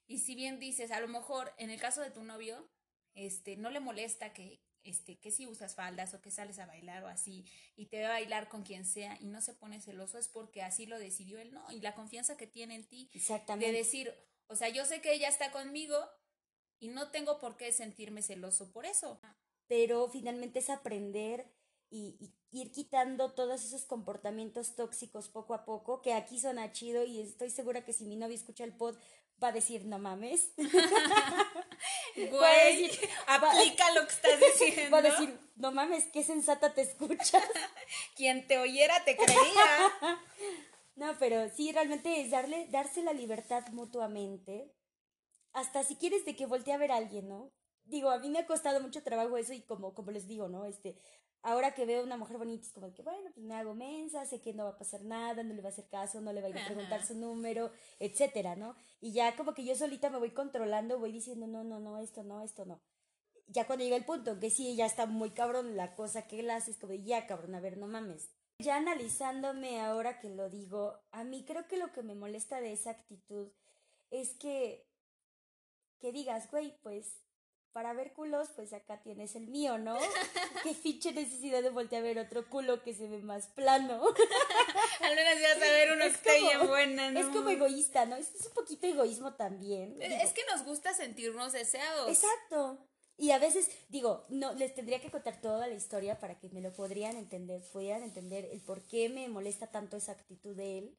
Y 0.06 0.18
si 0.18 0.34
bien 0.34 0.58
dices, 0.58 0.90
a 0.90 1.00
lo 1.00 1.08
mejor 1.08 1.52
en 1.58 1.70
el 1.70 1.80
caso 1.80 2.00
de 2.00 2.10
tu 2.10 2.22
novio, 2.24 2.68
este, 3.14 3.56
no 3.56 3.70
le 3.70 3.80
molesta 3.80 4.32
que, 4.32 4.62
este, 4.82 5.18
que 5.18 5.30
si 5.30 5.46
usas 5.46 5.74
faldas 5.74 6.12
o 6.14 6.20
que 6.20 6.30
sales 6.30 6.58
a 6.58 6.66
bailar 6.66 7.04
o 7.04 7.08
así, 7.08 7.46
y 7.76 7.86
te 7.86 8.02
va 8.02 8.08
a 8.08 8.12
bailar 8.12 8.48
con 8.48 8.64
quien 8.64 8.84
sea 8.84 9.16
y 9.20 9.26
no 9.26 9.40
se 9.40 9.54
pone 9.54 9.80
celoso, 9.80 10.18
es 10.18 10.28
porque 10.28 10.62
así 10.62 10.86
lo 10.86 10.98
decidió 10.98 11.38
él, 11.38 11.54
¿no? 11.54 11.64
Y 11.72 11.80
la 11.80 11.94
confianza 11.94 12.36
que 12.36 12.46
tiene 12.46 12.74
en 12.74 12.84
ti 12.84 13.08
de 13.12 13.18
Exactamente. 13.18 13.72
decir, 13.72 14.14
o 14.48 14.56
sea, 14.56 14.68
yo 14.68 14.84
sé 14.84 15.00
que 15.00 15.12
ella 15.12 15.28
está 15.28 15.50
conmigo 15.52 15.96
y 16.78 16.88
no 16.88 17.10
tengo 17.10 17.38
por 17.38 17.56
qué 17.56 17.72
sentirme 17.72 18.20
celoso 18.20 18.70
por 18.72 18.84
eso. 18.84 19.18
Pero 19.68 20.08
finalmente 20.08 20.58
es 20.60 20.70
aprender 20.70 21.46
y, 21.90 22.16
y 22.20 22.60
ir 22.60 22.70
quitando 22.72 23.32
todos 23.32 23.64
esos 23.64 23.84
comportamientos 23.84 24.74
tóxicos 24.76 25.28
poco 25.28 25.54
a 25.54 25.64
poco, 25.64 26.02
que 26.02 26.12
aquí 26.12 26.38
suena 26.38 26.72
chido 26.72 27.04
y 27.04 27.20
estoy 27.20 27.50
segura 27.50 27.84
que 27.84 27.92
si 27.92 28.04
mi 28.04 28.16
novio 28.16 28.36
escucha 28.36 28.64
el 28.64 28.76
pod 28.76 28.96
va 29.42 29.48
a 29.48 29.52
decir, 29.52 29.84
no 29.84 29.98
mames. 29.98 30.52
Güey, 32.16 32.86
decir- 32.88 33.08
aplica 33.26 33.90
lo 33.92 34.06
que 34.06 34.12
estás 34.12 34.40
diciendo. 34.40 34.90
Va 34.94 34.98
a 34.98 35.02
decir, 35.02 35.38
no 35.56 35.72
mames, 35.72 36.04
qué 36.12 36.22
sensata 36.22 36.72
te 36.72 36.82
escuchas. 36.82 37.42
Quien 38.16 38.46
te 38.46 38.58
oyera 38.58 39.04
te 39.04 39.16
creía. 39.16 40.18
No, 40.94 41.16
pero 41.18 41.48
sí, 41.50 41.72
realmente 41.72 42.20
es 42.20 42.30
darle, 42.30 42.68
darse 42.70 43.02
la 43.02 43.12
libertad 43.12 43.66
mutuamente. 43.72 44.72
Hasta 45.52 45.82
si 45.82 45.96
quieres 45.96 46.24
de 46.24 46.36
que 46.36 46.46
voltee 46.46 46.72
a 46.72 46.78
ver 46.78 46.92
a 46.92 46.96
alguien, 46.96 47.28
¿no? 47.28 47.50
Digo, 47.86 48.10
a 48.10 48.18
mí 48.18 48.30
me 48.30 48.38
ha 48.38 48.46
costado 48.46 48.80
mucho 48.80 49.02
trabajo 49.02 49.36
eso 49.36 49.52
y 49.52 49.62
como, 49.62 49.94
como 49.94 50.10
les 50.10 50.26
digo, 50.26 50.48
¿no? 50.48 50.64
Este, 50.64 50.96
ahora 51.42 51.74
que 51.74 51.84
veo 51.84 52.02
una 52.02 52.16
mujer 52.16 52.38
bonita 52.38 52.64
es 52.64 52.72
como 52.72 52.92
que, 52.92 53.02
bueno, 53.02 53.30
pues 53.34 53.44
me 53.44 53.54
hago 53.54 53.74
mensa, 53.74 54.24
sé 54.24 54.40
que 54.40 54.54
no 54.54 54.64
va 54.64 54.70
a 54.70 54.78
pasar 54.78 55.04
nada, 55.04 55.42
no 55.42 55.52
le 55.54 55.60
va 55.60 55.68
a 55.68 55.72
hacer 55.72 55.86
caso, 55.88 56.20
no 56.20 56.32
le 56.32 56.40
va 56.40 56.46
a 56.46 56.50
ir 56.50 56.58
a 56.58 56.64
preguntar 56.64 57.00
Ajá. 57.00 57.06
su 57.06 57.14
número, 57.14 57.70
etcétera, 58.00 58.56
¿no? 58.56 58.74
Y 59.00 59.12
ya 59.12 59.36
como 59.36 59.52
que 59.52 59.64
yo 59.64 59.76
solita 59.76 60.08
me 60.08 60.18
voy 60.18 60.30
controlando, 60.30 60.98
voy 60.98 61.12
diciendo, 61.12 61.46
no, 61.46 61.62
no, 61.62 61.78
no, 61.78 61.98
esto 61.98 62.22
no, 62.22 62.42
esto 62.42 62.64
no. 62.64 62.80
Ya 63.46 63.66
cuando 63.66 63.84
llega 63.84 63.96
el 63.96 64.06
punto 64.06 64.40
que 64.40 64.48
sí, 64.50 64.74
ya 64.74 64.86
está 64.86 65.04
muy 65.04 65.30
cabrón 65.30 65.76
la 65.76 65.94
cosa 65.94 66.26
que 66.26 66.40
él 66.40 66.50
hace, 66.50 66.70
es 66.70 66.78
como 66.78 66.94
ya 66.94 67.26
cabrón, 67.26 67.54
a 67.54 67.60
ver, 67.60 67.76
no 67.76 67.86
mames. 67.86 68.30
Ya 68.58 68.76
analizándome 68.76 69.80
ahora 69.80 70.20
que 70.20 70.30
lo 70.30 70.48
digo, 70.48 70.98
a 71.10 71.24
mí 71.24 71.44
creo 71.44 71.68
que 71.68 71.76
lo 71.76 71.92
que 71.92 72.02
me 72.02 72.14
molesta 72.14 72.60
de 72.60 72.72
esa 72.72 72.90
actitud 72.90 73.48
es 74.10 74.34
que, 74.38 74.86
que 75.98 76.12
digas, 76.12 76.50
güey, 76.50 76.80
pues 76.80 77.23
para 77.74 77.92
ver 77.92 78.12
culos, 78.14 78.48
pues 78.56 78.72
acá 78.72 79.02
tienes 79.02 79.34
el 79.36 79.48
mío, 79.48 79.76
¿no? 79.76 79.98
Qué 80.62 80.72
ficha 80.74 81.10
necesidad 81.12 81.62
de 81.62 81.68
voltear 81.70 82.00
a 82.02 82.04
ver 82.06 82.18
otro 82.18 82.48
culo 82.48 82.82
que 82.82 82.94
se 82.94 83.06
ve 83.08 83.18
más 83.18 83.48
plano. 83.48 84.00
Al 85.00 85.14
menos 85.14 85.40
ya 85.42 85.54
saber 85.58 85.90
uno 85.92 86.00
que 86.02 86.06
Es 86.06 86.14
está 86.14 86.32
como- 86.38 86.46
bien 86.48 86.66
buena, 86.68 87.10
¿no? 87.10 87.20
Es 87.20 87.26
como 87.26 87.50
egoísta, 87.50 88.06
¿no? 88.06 88.16
Es, 88.16 88.34
es 88.34 88.46
un 88.46 88.54
poquito 88.54 88.86
egoísmo 88.86 89.34
también. 89.34 90.00
Es- 90.00 90.22
Es 90.22 90.32
que 90.32 90.42
nos 90.50 90.64
gusta 90.64 90.94
sentirnos 90.94 91.52
deseados. 91.52 92.08
Exacto. 92.08 92.78
Y 93.16 93.32
a 93.32 93.38
veces, 93.38 93.68
digo, 93.90 94.24
no, 94.28 94.54
les 94.54 94.74
tendría 94.74 95.00
que 95.00 95.10
contar 95.10 95.40
toda 95.40 95.66
la 95.66 95.74
historia 95.74 96.18
para 96.18 96.38
que 96.38 96.48
me 96.50 96.60
lo 96.60 96.72
podrían 96.72 97.16
entender, 97.16 97.60
pudieran 97.72 98.02
entender 98.02 98.44
el 98.52 98.60
por 98.60 98.82
qué 98.86 99.08
me 99.08 99.28
molesta 99.28 99.66
tanto 99.70 99.96
esa 99.96 100.12
actitud 100.12 100.56
de 100.56 100.78
él. 100.78 100.98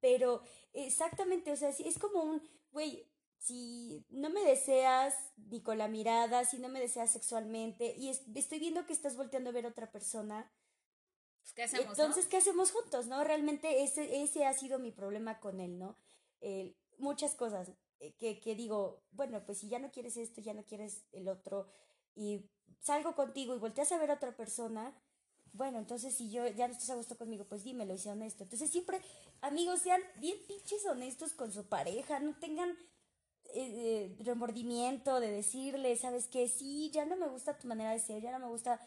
Pero 0.00 0.42
exactamente, 0.72 1.50
o 1.52 1.56
sea, 1.56 1.72
sí, 1.72 1.84
es 1.86 1.98
como 1.98 2.22
un, 2.22 2.42
güey, 2.70 3.04
si 3.38 4.04
no 4.10 4.30
me 4.30 4.44
deseas 4.44 5.14
ni 5.36 5.62
con 5.62 5.78
la 5.78 5.88
mirada, 5.88 6.44
si 6.44 6.58
no 6.58 6.68
me 6.68 6.80
deseas 6.80 7.10
sexualmente 7.10 7.94
y 7.96 8.10
estoy 8.10 8.58
viendo 8.58 8.86
que 8.86 8.92
estás 8.92 9.16
volteando 9.16 9.50
a 9.50 9.52
ver 9.52 9.66
a 9.66 9.70
otra 9.70 9.90
persona, 9.90 10.50
pues, 11.40 11.52
¿qué 11.54 11.62
hacemos? 11.62 11.98
Entonces, 11.98 12.26
¿qué 12.26 12.36
hacemos 12.36 12.72
juntos? 12.72 13.06
¿No? 13.06 13.24
Realmente 13.24 13.82
ese, 13.82 14.22
ese 14.22 14.44
ha 14.44 14.52
sido 14.52 14.78
mi 14.78 14.92
problema 14.92 15.40
con 15.40 15.60
él, 15.60 15.78
¿no? 15.78 15.96
muchas 16.98 17.34
cosas 17.34 17.72
eh, 18.00 18.14
que, 18.16 18.40
que 18.40 18.54
digo, 18.54 19.02
bueno, 19.10 19.44
pues 19.44 19.58
si 19.58 19.68
ya 19.68 19.78
no 19.78 19.90
quieres 19.90 20.16
esto, 20.16 20.40
ya 20.40 20.54
no 20.54 20.64
quieres 20.64 21.04
el 21.12 21.28
otro, 21.28 21.68
y 22.14 22.48
salgo 22.80 23.14
contigo 23.14 23.54
y 23.54 23.58
volteas 23.58 23.92
a 23.92 23.98
ver 23.98 24.10
a 24.10 24.14
otra 24.14 24.36
persona, 24.36 24.94
bueno, 25.52 25.78
entonces 25.78 26.14
si 26.14 26.30
yo 26.30 26.46
ya 26.46 26.68
no 26.68 26.74
estás 26.74 26.90
a 26.90 26.94
gusto 26.96 27.16
conmigo, 27.16 27.44
pues 27.44 27.64
dímelo 27.64 27.94
y 27.94 27.98
sea 27.98 28.12
honesto. 28.12 28.44
Entonces 28.44 28.70
siempre, 28.70 29.00
amigos, 29.40 29.80
sean 29.80 30.00
bien 30.16 30.36
pinches 30.46 30.84
honestos 30.86 31.32
con 31.32 31.52
su 31.52 31.66
pareja, 31.66 32.20
no 32.20 32.36
tengan 32.38 32.76
eh, 33.54 34.14
remordimiento 34.20 35.20
de 35.20 35.30
decirle, 35.30 35.96
¿sabes 35.96 36.26
qué? 36.26 36.48
Sí, 36.48 36.90
ya 36.92 37.04
no 37.04 37.16
me 37.16 37.28
gusta 37.28 37.58
tu 37.58 37.66
manera 37.66 37.92
de 37.92 37.98
ser, 37.98 38.22
ya 38.22 38.30
no 38.30 38.38
me 38.38 38.46
gusta, 38.46 38.80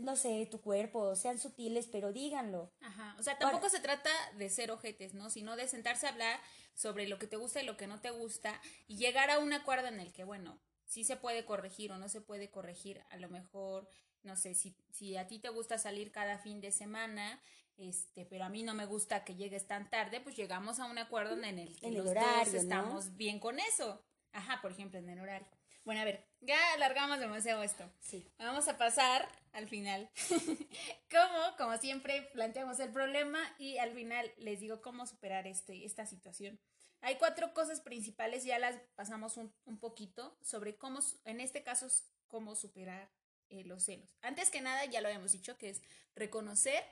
no 0.00 0.16
sé, 0.16 0.46
tu 0.50 0.60
cuerpo, 0.60 1.14
sean 1.16 1.38
sutiles, 1.38 1.86
pero 1.86 2.12
díganlo. 2.12 2.72
Ajá, 2.80 3.16
o 3.18 3.22
sea, 3.22 3.38
tampoco 3.38 3.68
se 3.68 3.80
trata 3.80 4.10
de 4.36 4.48
ser 4.48 4.70
ojetes, 4.70 5.14
¿no? 5.14 5.30
Sino 5.30 5.56
de 5.56 5.68
sentarse 5.68 6.06
a 6.06 6.10
hablar 6.10 6.40
sobre 6.74 7.06
lo 7.06 7.18
que 7.18 7.26
te 7.26 7.36
gusta 7.36 7.62
y 7.62 7.66
lo 7.66 7.76
que 7.76 7.86
no 7.86 8.00
te 8.00 8.10
gusta 8.10 8.60
y 8.86 8.96
llegar 8.96 9.30
a 9.30 9.38
un 9.38 9.52
acuerdo 9.52 9.88
en 9.88 10.00
el 10.00 10.12
que, 10.12 10.24
bueno, 10.24 10.60
sí 10.84 11.04
se 11.04 11.16
puede 11.16 11.44
corregir 11.44 11.92
o 11.92 11.98
no 11.98 12.08
se 12.08 12.20
puede 12.20 12.50
corregir, 12.50 13.02
a 13.10 13.16
lo 13.16 13.28
mejor, 13.28 13.88
no 14.22 14.36
sé, 14.36 14.54
si, 14.54 14.76
si 14.90 15.16
a 15.16 15.26
ti 15.26 15.38
te 15.38 15.48
gusta 15.48 15.78
salir 15.78 16.12
cada 16.12 16.38
fin 16.38 16.60
de 16.60 16.72
semana, 16.72 17.42
este, 17.76 18.24
pero 18.26 18.44
a 18.44 18.48
mí 18.48 18.62
no 18.62 18.74
me 18.74 18.86
gusta 18.86 19.24
que 19.24 19.34
llegues 19.34 19.66
tan 19.66 19.90
tarde, 19.90 20.20
pues 20.20 20.36
llegamos 20.36 20.78
a 20.80 20.86
un 20.86 20.98
acuerdo 20.98 21.42
en 21.42 21.58
el 21.58 21.78
que 21.78 21.90
los 21.90 22.06
dos 22.06 22.54
estamos 22.54 23.16
bien 23.16 23.38
con 23.38 23.58
eso. 23.58 24.04
Ajá, 24.32 24.60
por 24.62 24.72
ejemplo, 24.72 24.98
en 24.98 25.08
el 25.08 25.20
horario. 25.20 25.48
Bueno, 25.84 26.00
a 26.00 26.04
ver, 26.04 26.24
ya 26.40 26.56
alargamos 26.74 27.18
demasiado 27.18 27.62
esto. 27.62 27.90
Sí. 28.00 28.30
Vamos 28.38 28.68
a 28.68 28.78
pasar 28.78 29.28
al 29.52 29.68
final. 29.68 30.08
como, 31.10 31.56
como 31.58 31.76
siempre, 31.78 32.22
planteamos 32.32 32.78
el 32.78 32.92
problema 32.92 33.40
y 33.58 33.78
al 33.78 33.92
final 33.92 34.32
les 34.38 34.60
digo 34.60 34.80
cómo 34.80 35.06
superar 35.06 35.46
este, 35.46 35.84
esta 35.84 36.06
situación. 36.06 36.60
Hay 37.00 37.16
cuatro 37.16 37.52
cosas 37.52 37.80
principales, 37.80 38.44
ya 38.44 38.60
las 38.60 38.76
pasamos 38.94 39.36
un, 39.36 39.52
un 39.64 39.78
poquito, 39.80 40.38
sobre 40.40 40.76
cómo, 40.76 41.00
en 41.24 41.40
este 41.40 41.64
caso, 41.64 41.88
cómo 42.28 42.54
superar 42.54 43.10
eh, 43.48 43.64
los 43.64 43.82
celos. 43.84 44.16
Antes 44.22 44.50
que 44.50 44.60
nada, 44.60 44.84
ya 44.84 45.00
lo 45.00 45.08
habíamos 45.08 45.32
dicho, 45.32 45.58
que 45.58 45.68
es 45.70 45.82
reconocer 46.14 46.82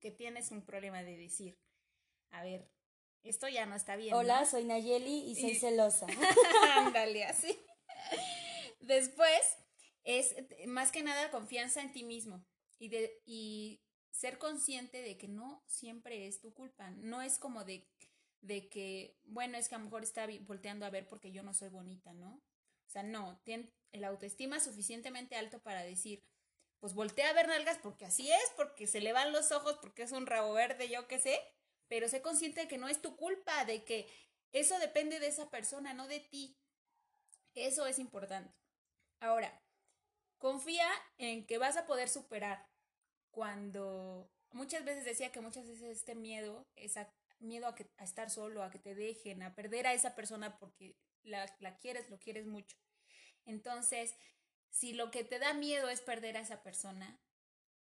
que 0.00 0.10
tienes 0.10 0.50
un 0.50 0.62
problema 0.64 1.02
de 1.02 1.16
decir, 1.16 1.58
a 2.30 2.42
ver, 2.42 2.70
esto 3.22 3.48
ya 3.48 3.66
no 3.66 3.76
está 3.76 3.96
bien. 3.96 4.14
Hola, 4.14 4.46
soy 4.46 4.64
Nayeli 4.64 5.30
y 5.30 5.36
soy 5.36 5.54
celosa. 5.60 6.06
Ándale, 6.76 7.24
así. 7.24 7.58
Después 8.80 9.58
es 10.04 10.34
más 10.66 10.90
que 10.90 11.02
nada 11.02 11.30
confianza 11.30 11.82
en 11.82 11.92
ti 11.92 12.02
mismo 12.02 12.44
y, 12.78 12.88
de, 12.88 13.20
y 13.26 13.82
ser 14.10 14.38
consciente 14.38 15.02
de 15.02 15.18
que 15.18 15.28
no 15.28 15.62
siempre 15.66 16.26
es 16.26 16.40
tu 16.40 16.54
culpa. 16.54 16.90
No 16.90 17.20
es 17.20 17.38
como 17.38 17.64
de, 17.64 17.86
de 18.40 18.68
que, 18.68 19.18
bueno, 19.24 19.58
es 19.58 19.68
que 19.68 19.74
a 19.74 19.78
lo 19.78 19.84
mejor 19.84 20.02
está 20.02 20.26
volteando 20.42 20.86
a 20.86 20.90
ver 20.90 21.06
porque 21.06 21.30
yo 21.32 21.42
no 21.42 21.52
soy 21.52 21.68
bonita, 21.68 22.12
¿no? 22.14 22.36
O 22.36 22.92
sea, 22.92 23.02
no, 23.02 23.40
tiene 23.44 23.72
el 23.92 24.04
autoestima 24.04 24.58
suficientemente 24.60 25.36
alto 25.36 25.62
para 25.62 25.82
decir, 25.82 26.24
pues 26.80 26.94
voltea 26.94 27.30
a 27.30 27.34
ver 27.34 27.46
nalgas 27.46 27.78
porque 27.78 28.06
así 28.06 28.30
es, 28.30 28.52
porque 28.56 28.86
se 28.86 29.00
le 29.00 29.12
van 29.12 29.32
los 29.32 29.52
ojos, 29.52 29.78
porque 29.80 30.02
es 30.02 30.12
un 30.12 30.26
rabo 30.26 30.54
verde, 30.54 30.88
yo 30.88 31.06
qué 31.06 31.18
sé, 31.18 31.40
pero 31.88 32.08
sé 32.08 32.22
consciente 32.22 32.62
de 32.62 32.68
que 32.68 32.78
no 32.78 32.88
es 32.88 33.02
tu 33.02 33.16
culpa, 33.16 33.64
de 33.64 33.84
que 33.84 34.08
eso 34.52 34.78
depende 34.78 35.20
de 35.20 35.28
esa 35.28 35.50
persona, 35.50 35.94
no 35.94 36.08
de 36.08 36.20
ti. 36.20 36.56
Eso 37.54 37.86
es 37.86 37.98
importante. 37.98 38.54
Ahora, 39.20 39.62
confía 40.38 40.88
en 41.18 41.46
que 41.46 41.58
vas 41.58 41.76
a 41.76 41.86
poder 41.86 42.08
superar 42.08 42.66
cuando 43.30 44.30
muchas 44.52 44.84
veces 44.84 45.04
decía 45.04 45.30
que 45.30 45.40
muchas 45.40 45.66
veces 45.68 45.90
este 45.90 46.14
miedo, 46.14 46.66
esa 46.76 47.12
miedo 47.38 47.66
a, 47.66 47.74
que, 47.74 47.90
a 47.96 48.04
estar 48.04 48.30
solo, 48.30 48.62
a 48.62 48.70
que 48.70 48.78
te 48.78 48.94
dejen, 48.94 49.42
a 49.42 49.54
perder 49.54 49.86
a 49.86 49.94
esa 49.94 50.14
persona 50.14 50.58
porque 50.58 50.96
la, 51.22 51.54
la 51.60 51.78
quieres, 51.78 52.08
lo 52.10 52.18
quieres 52.18 52.46
mucho. 52.46 52.76
Entonces, 53.46 54.14
si 54.70 54.92
lo 54.92 55.10
que 55.10 55.24
te 55.24 55.38
da 55.38 55.52
miedo 55.52 55.88
es 55.88 56.00
perder 56.00 56.36
a 56.36 56.40
esa 56.40 56.62
persona, 56.62 57.20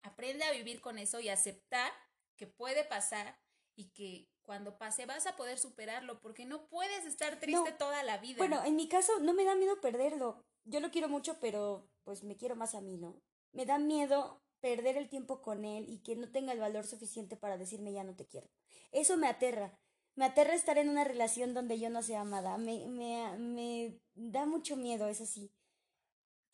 aprende 0.04 0.44
a 0.44 0.52
vivir 0.52 0.82
con 0.82 1.00
eso 1.00 1.20
y 1.20 1.30
aceptar 1.30 1.92
que 2.38 2.48
puede 2.48 2.84
pasar 2.84 3.40
y 3.76 3.90
que 3.92 4.30
cuando 4.44 4.78
pase 4.78 5.06
vas 5.06 5.26
a 5.26 5.36
poder 5.36 5.58
superarlo 5.58 6.22
porque 6.22 6.46
no 6.46 6.68
puedes 6.68 7.06
estar 7.06 7.40
triste 7.40 7.72
toda 7.74 8.04
la 8.04 8.20
vida. 8.20 8.38
Bueno, 8.38 8.64
en 8.64 8.76
mi 8.76 8.88
caso 8.88 9.20
no 9.20 9.34
me 9.34 9.44
da 9.44 9.56
miedo 9.56 9.82
perderlo. 9.82 10.42
Yo 10.64 10.80
lo 10.80 10.92
quiero 10.92 11.10
mucho, 11.10 11.40
pero 11.40 11.90
pues 12.04 12.24
me 12.24 12.38
quiero 12.38 12.56
más 12.56 12.76
a 12.76 12.82
mí, 12.82 12.98
¿no? 12.98 13.22
Me 13.52 13.66
da 13.66 13.80
miedo 13.80 14.42
perder 14.62 14.98
el 14.98 15.10
tiempo 15.10 15.42
con 15.42 15.66
él 15.66 15.86
y 15.90 16.00
que 16.00 16.16
no 16.16 16.32
tenga 16.32 16.54
el 16.54 16.60
valor 16.60 16.86
suficiente 16.86 17.38
para 17.38 17.58
decirme 17.58 17.94
ya 17.94 18.04
no 18.04 18.16
te 18.16 18.26
quiero. 18.26 18.50
Eso 18.92 19.18
me 19.18 19.28
aterra. 19.28 19.78
Me 20.16 20.26
aterra 20.26 20.54
estar 20.54 20.78
en 20.78 20.90
una 20.90 21.04
relación 21.04 21.54
donde 21.54 21.80
yo 21.80 21.90
no 21.90 22.02
sea 22.02 22.22
amada. 22.22 22.58
Me, 22.58 22.88
me, 22.88 23.38
me 23.38 24.00
da 24.16 24.46
mucho 24.46 24.76
miedo, 24.78 25.08
es 25.08 25.22
así. 25.22 25.52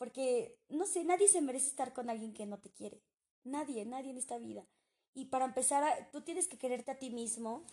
Porque, 0.02 0.58
no 0.68 0.88
sé, 0.88 1.04
nadie 1.04 1.28
se 1.28 1.42
merece 1.42 1.68
estar 1.68 1.94
con 1.94 2.10
alguien 2.10 2.34
que 2.34 2.48
no 2.48 2.58
te 2.58 2.72
quiere. 2.72 3.04
Nadie, 3.44 3.86
nadie 3.86 4.10
en 4.10 4.18
esta 4.18 4.40
vida. 4.40 4.66
Y 5.14 5.26
para 5.26 5.46
empezar, 5.46 6.10
tú 6.12 6.22
tienes 6.22 6.48
que 6.48 6.58
quererte 6.58 6.90
a 6.90 6.98
ti 6.98 7.12
mismo 7.12 7.64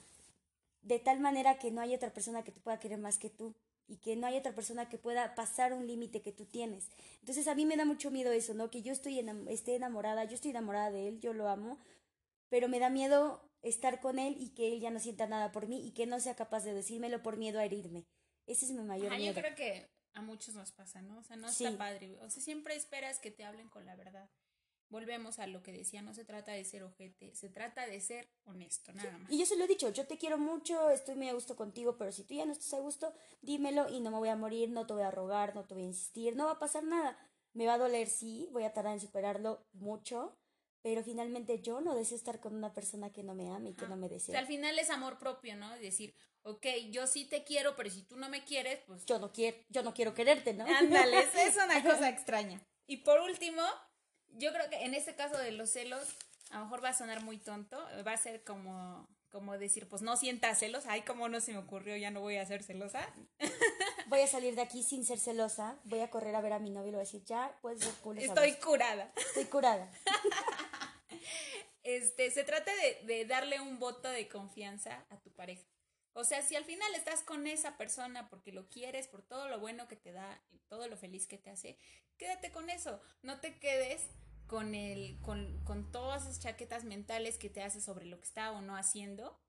de 0.82 0.98
tal 0.98 1.20
manera 1.20 1.58
que 1.58 1.70
no 1.70 1.80
haya 1.80 1.96
otra 1.96 2.12
persona 2.12 2.44
que 2.44 2.52
te 2.52 2.60
pueda 2.60 2.78
querer 2.78 2.98
más 2.98 3.16
que 3.16 3.30
tú 3.30 3.54
y 3.86 3.96
que 3.96 4.14
no 4.14 4.26
haya 4.26 4.40
otra 4.40 4.54
persona 4.54 4.90
que 4.90 4.98
pueda 4.98 5.34
pasar 5.34 5.72
un 5.72 5.86
límite 5.86 6.20
que 6.20 6.32
tú 6.32 6.44
tienes. 6.44 6.90
Entonces 7.20 7.48
a 7.48 7.54
mí 7.54 7.64
me 7.64 7.78
da 7.78 7.86
mucho 7.86 8.10
miedo 8.10 8.30
eso, 8.30 8.52
¿no? 8.52 8.70
Que 8.70 8.82
yo 8.82 8.92
estoy 8.92 9.26
esté 9.48 9.76
enamorada, 9.76 10.24
yo 10.24 10.34
estoy 10.34 10.50
enamorada 10.50 10.90
de 10.90 11.08
él, 11.08 11.20
yo 11.20 11.32
lo 11.32 11.48
amo, 11.48 11.78
pero 12.50 12.68
me 12.68 12.78
da 12.78 12.90
miedo 12.90 13.40
estar 13.62 14.00
con 14.00 14.18
él 14.18 14.36
y 14.38 14.50
que 14.50 14.74
él 14.74 14.80
ya 14.80 14.90
no 14.90 15.00
sienta 15.00 15.26
nada 15.28 15.50
por 15.50 15.66
mí 15.66 15.80
y 15.82 15.92
que 15.92 16.04
no 16.04 16.20
sea 16.20 16.36
capaz 16.36 16.62
de 16.64 16.74
decírmelo 16.74 17.22
por 17.22 17.38
miedo 17.38 17.58
a 17.58 17.64
herirme. 17.64 18.04
Ese 18.46 18.66
es 18.66 18.72
mi 18.72 18.82
mayor 18.82 19.16
miedo. 19.16 19.34
Yo 19.34 19.40
creo 19.40 19.54
que 19.54 19.97
a 20.14 20.22
muchos 20.22 20.54
nos 20.54 20.72
pasa, 20.72 21.02
¿no? 21.02 21.18
O 21.18 21.22
sea, 21.22 21.36
no 21.36 21.48
está 21.48 21.76
padre. 21.76 22.18
O 22.22 22.30
sea, 22.30 22.42
siempre 22.42 22.74
esperas 22.74 23.18
que 23.18 23.30
te 23.30 23.44
hablen 23.44 23.68
con 23.68 23.86
la 23.86 23.96
verdad. 23.96 24.30
Volvemos 24.90 25.38
a 25.38 25.46
lo 25.46 25.62
que 25.62 25.70
decía, 25.70 26.00
no 26.00 26.14
se 26.14 26.24
trata 26.24 26.52
de 26.52 26.64
ser 26.64 26.82
ojete, 26.82 27.34
se 27.34 27.50
trata 27.50 27.86
de 27.86 28.00
ser 28.00 28.26
honesto, 28.44 28.92
nada 28.94 29.18
más. 29.18 29.30
Y 29.30 29.38
yo 29.38 29.44
se 29.44 29.56
lo 29.56 29.64
he 29.64 29.68
dicho, 29.68 29.90
yo 29.90 30.06
te 30.06 30.16
quiero 30.16 30.38
mucho, 30.38 30.88
estoy 30.88 31.14
muy 31.14 31.28
a 31.28 31.34
gusto 31.34 31.56
contigo, 31.56 31.98
pero 31.98 32.10
si 32.10 32.24
tú 32.24 32.32
ya 32.32 32.46
no 32.46 32.52
estás 32.52 32.72
a 32.72 32.80
gusto, 32.80 33.12
dímelo 33.42 33.90
y 33.90 34.00
no 34.00 34.10
me 34.10 34.16
voy 34.16 34.30
a 34.30 34.36
morir, 34.36 34.70
no 34.70 34.86
te 34.86 34.94
voy 34.94 35.02
a 35.02 35.10
rogar, 35.10 35.54
no 35.54 35.66
te 35.66 35.74
voy 35.74 35.82
a 35.82 35.88
insistir, 35.88 36.36
no 36.36 36.46
va 36.46 36.52
a 36.52 36.58
pasar 36.58 36.84
nada. 36.84 37.18
Me 37.52 37.66
va 37.66 37.74
a 37.74 37.78
doler, 37.78 38.08
sí, 38.08 38.48
voy 38.50 38.64
a 38.64 38.72
tardar 38.72 38.94
en 38.94 39.00
superarlo 39.00 39.66
mucho, 39.72 40.38
pero 40.82 41.02
finalmente 41.02 41.60
yo 41.60 41.80
no 41.80 41.94
deseo 41.94 42.16
estar 42.16 42.40
con 42.40 42.54
una 42.54 42.72
persona 42.72 43.12
que 43.12 43.22
no 43.22 43.34
me 43.34 43.50
ame 43.50 43.70
y 43.70 43.74
que 43.74 43.86
no 43.88 43.96
me 43.96 44.08
desee. 44.08 44.36
al 44.36 44.46
final 44.46 44.78
es 44.78 44.90
amor 44.90 45.18
propio, 45.18 45.56
¿no? 45.56 45.76
Decir, 45.78 46.14
ok, 46.42 46.66
yo 46.90 47.06
sí 47.06 47.24
te 47.24 47.44
quiero, 47.44 47.76
pero 47.76 47.90
si 47.90 48.02
tú 48.02 48.16
no 48.16 48.28
me 48.28 48.44
quieres, 48.44 48.80
pues... 48.86 49.04
Yo 49.06 49.18
no 49.18 49.32
quiero, 49.32 49.56
yo 49.68 49.82
no 49.82 49.92
quiero 49.92 50.14
quererte, 50.14 50.54
¿no? 50.54 50.64
Ándale, 50.64 51.18
es 51.18 51.56
una 51.56 51.82
cosa 51.82 52.08
extraña. 52.08 52.62
Y 52.86 52.98
por 52.98 53.20
último, 53.20 53.62
yo 54.28 54.52
creo 54.52 54.68
que 54.70 54.84
en 54.84 54.94
este 54.94 55.14
caso 55.14 55.36
de 55.36 55.52
los 55.52 55.70
celos, 55.70 56.02
a 56.50 56.58
lo 56.58 56.64
mejor 56.64 56.82
va 56.82 56.90
a 56.90 56.94
sonar 56.94 57.22
muy 57.22 57.38
tonto, 57.38 57.78
va 58.06 58.12
a 58.12 58.16
ser 58.16 58.44
como, 58.44 59.08
como 59.30 59.58
decir, 59.58 59.88
pues 59.88 60.02
no 60.02 60.16
sientas 60.16 60.58
celos, 60.58 60.86
ay, 60.86 61.02
como 61.02 61.28
no 61.28 61.40
se 61.40 61.52
me 61.52 61.58
ocurrió, 61.58 61.96
ya 61.96 62.10
no 62.10 62.20
voy 62.20 62.36
a 62.36 62.46
ser 62.46 62.62
celosa. 62.62 63.06
Voy 64.08 64.20
a 64.20 64.26
salir 64.26 64.54
de 64.54 64.62
aquí 64.62 64.82
sin 64.82 65.04
ser 65.04 65.18
celosa, 65.18 65.76
voy 65.84 66.00
a 66.00 66.08
correr 66.08 66.34
a 66.34 66.40
ver 66.40 66.54
a 66.54 66.58
mi 66.58 66.70
novio 66.70 66.88
y 66.88 66.90
le 66.92 66.96
voy 66.96 67.02
a 67.02 67.04
decir, 67.04 67.22
ya, 67.26 67.54
cool 67.60 68.16
Estoy 68.16 68.54
curada. 68.54 69.12
Estoy 69.14 69.44
curada. 69.44 69.90
Este, 71.88 72.30
se 72.30 72.44
trata 72.44 72.70
de, 72.76 73.06
de 73.06 73.24
darle 73.24 73.62
un 73.62 73.78
voto 73.78 74.10
de 74.10 74.28
confianza 74.28 75.06
a 75.08 75.22
tu 75.22 75.32
pareja. 75.32 75.66
O 76.12 76.22
sea, 76.22 76.42
si 76.42 76.54
al 76.54 76.66
final 76.66 76.94
estás 76.94 77.22
con 77.22 77.46
esa 77.46 77.78
persona 77.78 78.28
porque 78.28 78.52
lo 78.52 78.68
quieres, 78.68 79.08
por 79.08 79.22
todo 79.22 79.48
lo 79.48 79.58
bueno 79.58 79.88
que 79.88 79.96
te 79.96 80.12
da 80.12 80.38
todo 80.68 80.86
lo 80.86 80.98
feliz 80.98 81.26
que 81.26 81.38
te 81.38 81.48
hace, 81.48 81.78
quédate 82.18 82.52
con 82.52 82.68
eso. 82.68 83.00
No 83.22 83.40
te 83.40 83.58
quedes 83.58 84.06
con, 84.46 84.74
el, 84.74 85.18
con, 85.22 85.64
con 85.64 85.90
todas 85.90 86.24
esas 86.24 86.40
chaquetas 86.40 86.84
mentales 86.84 87.38
que 87.38 87.48
te 87.48 87.62
hace 87.62 87.80
sobre 87.80 88.04
lo 88.04 88.18
que 88.18 88.26
está 88.26 88.52
o 88.52 88.60
no 88.60 88.76
haciendo. 88.76 89.40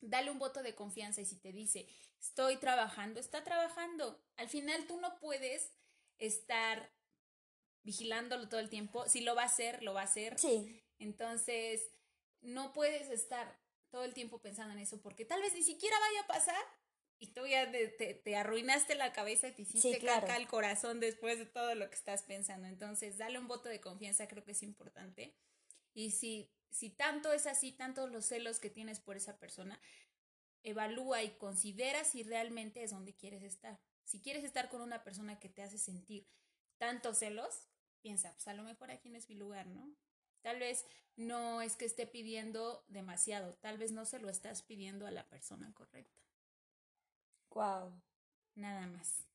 Dale 0.00 0.30
un 0.30 0.38
voto 0.38 0.62
de 0.62 0.76
confianza 0.76 1.22
y 1.22 1.24
si 1.24 1.40
te 1.40 1.50
dice, 1.50 1.88
estoy 2.20 2.56
trabajando, 2.58 3.18
está 3.18 3.42
trabajando. 3.42 4.22
Al 4.36 4.48
final 4.48 4.86
tú 4.86 5.00
no 5.00 5.18
puedes 5.18 5.72
estar 6.18 6.92
vigilándolo 7.82 8.48
todo 8.48 8.60
el 8.60 8.68
tiempo. 8.68 9.08
Si 9.08 9.22
lo 9.22 9.34
va 9.34 9.42
a 9.42 9.46
hacer, 9.46 9.82
lo 9.82 9.92
va 9.92 10.02
a 10.02 10.04
hacer. 10.04 10.38
Sí. 10.38 10.83
Entonces, 10.98 11.82
no 12.40 12.72
puedes 12.72 13.08
estar 13.10 13.58
todo 13.90 14.04
el 14.04 14.14
tiempo 14.14 14.40
pensando 14.40 14.72
en 14.74 14.80
eso, 14.80 15.00
porque 15.00 15.24
tal 15.24 15.40
vez 15.40 15.54
ni 15.54 15.62
siquiera 15.62 15.98
vaya 15.98 16.20
a 16.22 16.26
pasar, 16.26 16.64
y 17.18 17.28
tú 17.28 17.46
ya 17.46 17.70
te, 17.70 18.36
arruinaste 18.36 18.94
la 18.96 19.12
cabeza 19.12 19.48
y 19.48 19.52
te 19.52 19.62
hiciste 19.62 19.98
caca 20.00 20.34
al 20.34 20.46
corazón 20.46 21.00
después 21.00 21.38
de 21.38 21.46
todo 21.46 21.74
lo 21.74 21.88
que 21.88 21.94
estás 21.94 22.22
pensando. 22.22 22.66
Entonces, 22.66 23.16
dale 23.16 23.38
un 23.38 23.48
voto 23.48 23.68
de 23.68 23.80
confianza, 23.80 24.28
creo 24.28 24.44
que 24.44 24.52
es 24.52 24.62
importante. 24.62 25.34
Y 25.94 26.10
si, 26.10 26.50
si 26.70 26.90
tanto 26.90 27.32
es 27.32 27.46
así, 27.46 27.72
tantos 27.72 28.10
los 28.10 28.26
celos 28.26 28.58
que 28.58 28.68
tienes 28.68 29.00
por 29.00 29.16
esa 29.16 29.38
persona, 29.38 29.80
evalúa 30.64 31.22
y 31.22 31.30
considera 31.36 32.04
si 32.04 32.24
realmente 32.24 32.82
es 32.82 32.90
donde 32.90 33.14
quieres 33.14 33.42
estar. 33.42 33.80
Si 34.04 34.20
quieres 34.20 34.44
estar 34.44 34.68
con 34.68 34.82
una 34.82 35.04
persona 35.04 35.38
que 35.38 35.48
te 35.48 35.62
hace 35.62 35.78
sentir 35.78 36.28
tantos 36.78 37.18
celos, 37.18 37.68
piensa, 38.02 38.32
pues 38.32 38.48
a 38.48 38.54
lo 38.54 38.64
mejor 38.64 38.90
aquí 38.90 39.08
no 39.08 39.16
es 39.16 39.28
mi 39.28 39.36
lugar, 39.36 39.66
¿no? 39.66 39.94
Tal 40.44 40.58
vez 40.58 40.84
no 41.16 41.62
es 41.62 41.74
que 41.74 41.86
esté 41.86 42.06
pidiendo 42.06 42.84
demasiado, 42.88 43.54
tal 43.54 43.78
vez 43.78 43.92
no 43.92 44.04
se 44.04 44.18
lo 44.18 44.28
estás 44.28 44.62
pidiendo 44.62 45.06
a 45.06 45.10
la 45.10 45.26
persona 45.26 45.72
correcta. 45.72 46.20
Wow. 47.54 47.98
Nada 48.54 48.86
más. 48.86 49.26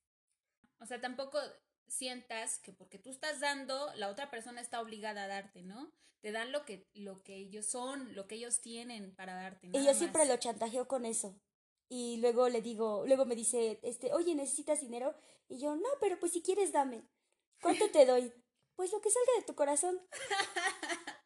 O 0.78 0.86
sea, 0.86 1.00
tampoco 1.00 1.40
sientas 1.88 2.60
que 2.60 2.72
porque 2.72 3.00
tú 3.00 3.10
estás 3.10 3.40
dando, 3.40 3.92
la 3.96 4.08
otra 4.08 4.30
persona 4.30 4.60
está 4.60 4.80
obligada 4.80 5.24
a 5.24 5.26
darte, 5.26 5.62
¿no? 5.62 5.92
Te 6.20 6.30
dan 6.30 6.52
lo 6.52 6.64
que, 6.64 6.88
lo 6.94 7.24
que 7.24 7.34
ellos 7.34 7.66
son, 7.66 8.14
lo 8.14 8.28
que 8.28 8.36
ellos 8.36 8.60
tienen 8.60 9.12
para 9.16 9.34
darte. 9.34 9.70
y 9.72 9.84
yo 9.84 9.92
siempre 9.94 10.26
lo 10.26 10.36
chantajeo 10.36 10.86
con 10.86 11.04
eso. 11.04 11.34
Y 11.88 12.18
luego 12.18 12.48
le 12.48 12.62
digo, 12.62 13.04
luego 13.04 13.24
me 13.24 13.34
dice, 13.34 13.80
este, 13.82 14.12
oye, 14.12 14.36
¿necesitas 14.36 14.80
dinero? 14.80 15.16
Y 15.48 15.58
yo, 15.58 15.74
no, 15.74 15.88
pero 16.00 16.20
pues 16.20 16.30
si 16.30 16.40
quieres, 16.40 16.70
dame. 16.70 17.02
¿Cuánto 17.60 17.90
te 17.90 18.06
doy? 18.06 18.32
Pues 18.76 18.92
lo 18.92 19.00
que 19.02 19.10
salga 19.10 19.32
de 19.36 19.44
tu 19.44 19.54
corazón. 19.54 20.00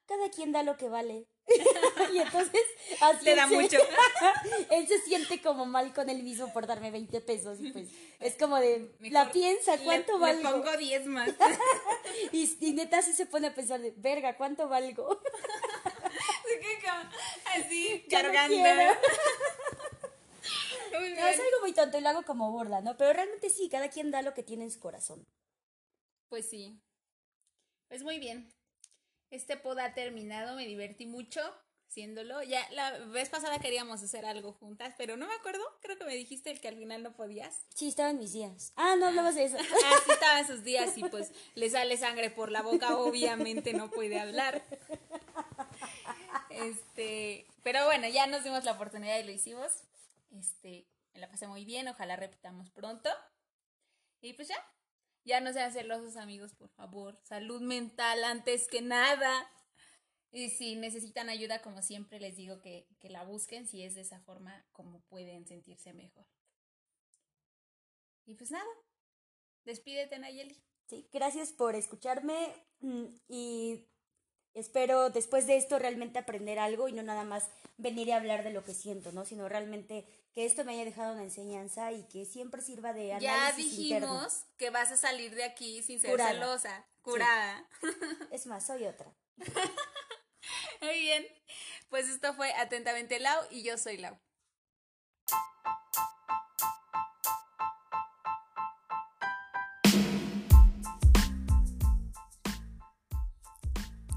Cada 0.06 0.30
quien 0.30 0.52
da 0.52 0.62
lo 0.62 0.76
que 0.76 0.88
vale. 0.88 1.26
y 2.12 2.18
entonces 2.18 2.62
así 3.00 3.24
le 3.24 3.36
da 3.36 3.46
mucho. 3.46 3.78
él 4.70 4.86
se 4.86 4.98
siente 5.00 5.40
como 5.42 5.66
mal 5.66 5.92
con 5.92 6.08
él 6.08 6.22
mismo 6.22 6.52
por 6.52 6.66
darme 6.66 6.90
20 6.90 7.20
pesos 7.20 7.58
y 7.60 7.70
pues 7.70 7.88
es 8.20 8.36
como 8.36 8.56
de 8.56 8.94
la 9.00 9.30
piensa, 9.30 9.78
¿cuánto 9.78 10.18
valgo? 10.18 10.42
Le 10.42 10.56
pongo 10.56 10.76
10 10.76 11.06
más. 11.06 11.30
y, 12.32 12.72
neta 12.72 12.98
así 12.98 13.12
se 13.12 13.26
pone 13.26 13.48
a 13.48 13.54
pensar 13.54 13.80
de, 13.80 13.92
verga, 13.96 14.36
¿cuánto 14.36 14.68
valgo? 14.68 15.20
así, 17.54 18.04
cargando. 18.10 18.56
No, 20.92 21.00
es 21.00 21.38
algo 21.38 21.60
muy 21.60 21.72
tonto 21.72 21.98
y 21.98 22.00
lo 22.00 22.08
hago 22.08 22.22
como 22.22 22.50
burla, 22.52 22.80
¿no? 22.80 22.96
Pero 22.96 23.12
realmente 23.12 23.50
sí, 23.50 23.68
cada 23.68 23.88
quien 23.88 24.10
da 24.10 24.22
lo 24.22 24.34
que 24.34 24.42
tiene 24.42 24.64
en 24.64 24.70
su 24.70 24.80
corazón. 24.80 25.26
Pues 26.28 26.48
sí. 26.48 26.80
Pues 27.88 28.02
muy 28.02 28.18
bien. 28.18 28.48
Este 29.34 29.56
pod 29.56 29.80
ha 29.80 29.94
terminado, 29.94 30.54
me 30.54 30.64
divertí 30.64 31.06
mucho 31.06 31.40
haciéndolo. 31.88 32.40
Ya 32.44 32.64
la 32.70 32.92
vez 33.06 33.28
pasada 33.28 33.58
queríamos 33.58 34.00
hacer 34.00 34.24
algo 34.24 34.52
juntas, 34.52 34.94
pero 34.96 35.16
no 35.16 35.26
me 35.26 35.34
acuerdo. 35.34 35.60
Creo 35.82 35.98
que 35.98 36.04
me 36.04 36.14
dijiste 36.14 36.54
que 36.60 36.68
al 36.68 36.76
final 36.76 37.02
no 37.02 37.16
podías. 37.16 37.66
Sí, 37.74 37.88
estaba 37.88 38.10
en 38.10 38.18
mis 38.20 38.32
días. 38.32 38.72
Ah, 38.76 38.94
no 38.96 39.06
hablabas 39.06 39.34
de 39.34 39.46
eso. 39.46 39.56
ah, 39.58 39.94
sí, 40.04 40.12
estaba 40.12 40.38
en 40.38 40.46
sus 40.46 40.62
días 40.62 40.96
y 40.96 41.02
pues 41.02 41.32
le 41.56 41.68
sale 41.68 41.96
sangre 41.96 42.30
por 42.30 42.52
la 42.52 42.62
boca, 42.62 42.96
obviamente 42.96 43.72
no 43.72 43.90
puede 43.90 44.20
hablar. 44.20 44.62
Este, 46.50 47.44
pero 47.64 47.84
bueno, 47.86 48.06
ya 48.06 48.28
nos 48.28 48.44
dimos 48.44 48.62
la 48.62 48.72
oportunidad 48.72 49.18
y 49.18 49.24
lo 49.24 49.32
hicimos. 49.32 49.72
Este, 50.30 50.86
me 51.12 51.18
la 51.18 51.28
pasé 51.28 51.48
muy 51.48 51.64
bien, 51.64 51.88
ojalá 51.88 52.14
repitamos 52.14 52.70
pronto. 52.70 53.10
Y 54.20 54.34
pues 54.34 54.46
ya, 54.46 54.56
ya 55.24 55.40
no 55.40 55.52
sean 55.52 55.72
celosos 55.72 56.16
amigos, 56.16 56.54
por 56.54 56.70
favor. 56.70 57.18
Salud 57.22 57.60
mental 57.60 58.24
antes 58.24 58.68
que 58.68 58.82
nada. 58.82 59.50
Y 60.30 60.50
si 60.50 60.76
necesitan 60.76 61.28
ayuda, 61.28 61.62
como 61.62 61.80
siempre 61.80 62.20
les 62.20 62.36
digo 62.36 62.60
que, 62.60 62.88
que 62.98 63.08
la 63.08 63.24
busquen 63.24 63.66
si 63.66 63.82
es 63.82 63.94
de 63.94 64.00
esa 64.00 64.20
forma 64.20 64.66
como 64.72 65.00
pueden 65.02 65.46
sentirse 65.46 65.92
mejor. 65.92 66.26
Y 68.26 68.34
pues 68.34 68.50
nada, 68.50 68.68
despídete 69.64 70.18
Nayeli. 70.18 70.62
Sí, 70.86 71.08
gracias 71.12 71.52
por 71.52 71.74
escucharme 71.76 72.54
mm, 72.80 73.06
y 73.28 73.86
espero 74.54 75.10
después 75.10 75.46
de 75.46 75.56
esto 75.56 75.78
realmente 75.78 76.18
aprender 76.18 76.58
algo 76.58 76.88
y 76.88 76.92
no 76.92 77.02
nada 77.02 77.24
más 77.24 77.48
venir 77.76 78.12
a 78.12 78.16
hablar 78.16 78.44
de 78.44 78.50
lo 78.50 78.64
que 78.64 78.74
siento, 78.74 79.12
¿no? 79.12 79.24
Sino 79.24 79.48
realmente 79.48 80.06
que 80.32 80.44
esto 80.44 80.64
me 80.64 80.72
haya 80.72 80.84
dejado 80.84 81.12
una 81.12 81.24
enseñanza 81.24 81.92
y 81.92 82.04
que 82.04 82.24
siempre 82.24 82.62
sirva 82.62 82.92
de 82.92 83.12
análisis 83.12 83.30
Ya 83.30 83.56
dijimos 83.56 84.44
que 84.56 84.70
vas 84.70 84.92
a 84.92 84.96
salir 84.96 85.34
de 85.34 85.44
aquí 85.44 85.82
sin 85.82 86.00
ser 86.00 86.20
celosa, 86.20 86.86
curada. 87.02 87.68
Es 88.30 88.46
más, 88.46 88.66
soy 88.66 88.84
otra. 88.84 89.12
Muy 90.80 90.98
bien. 91.00 91.26
Pues 91.88 92.08
esto 92.08 92.34
fue 92.34 92.52
Atentamente 92.54 93.20
Lau 93.20 93.44
y 93.50 93.62
yo 93.62 93.78
soy 93.78 93.98
Lau. 93.98 94.18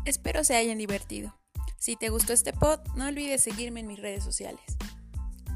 Espero 0.08 0.46
se 0.46 0.56
hayan 0.56 0.78
divertido. 0.78 1.38
Si 1.78 1.98
te 1.98 2.08
gustó 2.08 2.32
este 2.32 2.54
pod, 2.54 2.80
no 2.96 3.08
olvides 3.08 3.44
seguirme 3.44 3.82
en 3.82 3.88
mis 3.88 4.00
redes 4.00 4.24
sociales. 4.24 4.62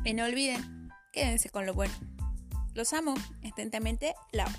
Y 0.04 0.14
no 0.14 0.26
olviden, 0.26 0.90
quédense 1.14 1.50
con 1.50 1.66
lo 1.66 1.74
bueno. 1.74 1.94
Los 2.74 2.92
amo. 2.92 3.14
Atentamente, 3.50 4.14
Lau. 4.34 4.50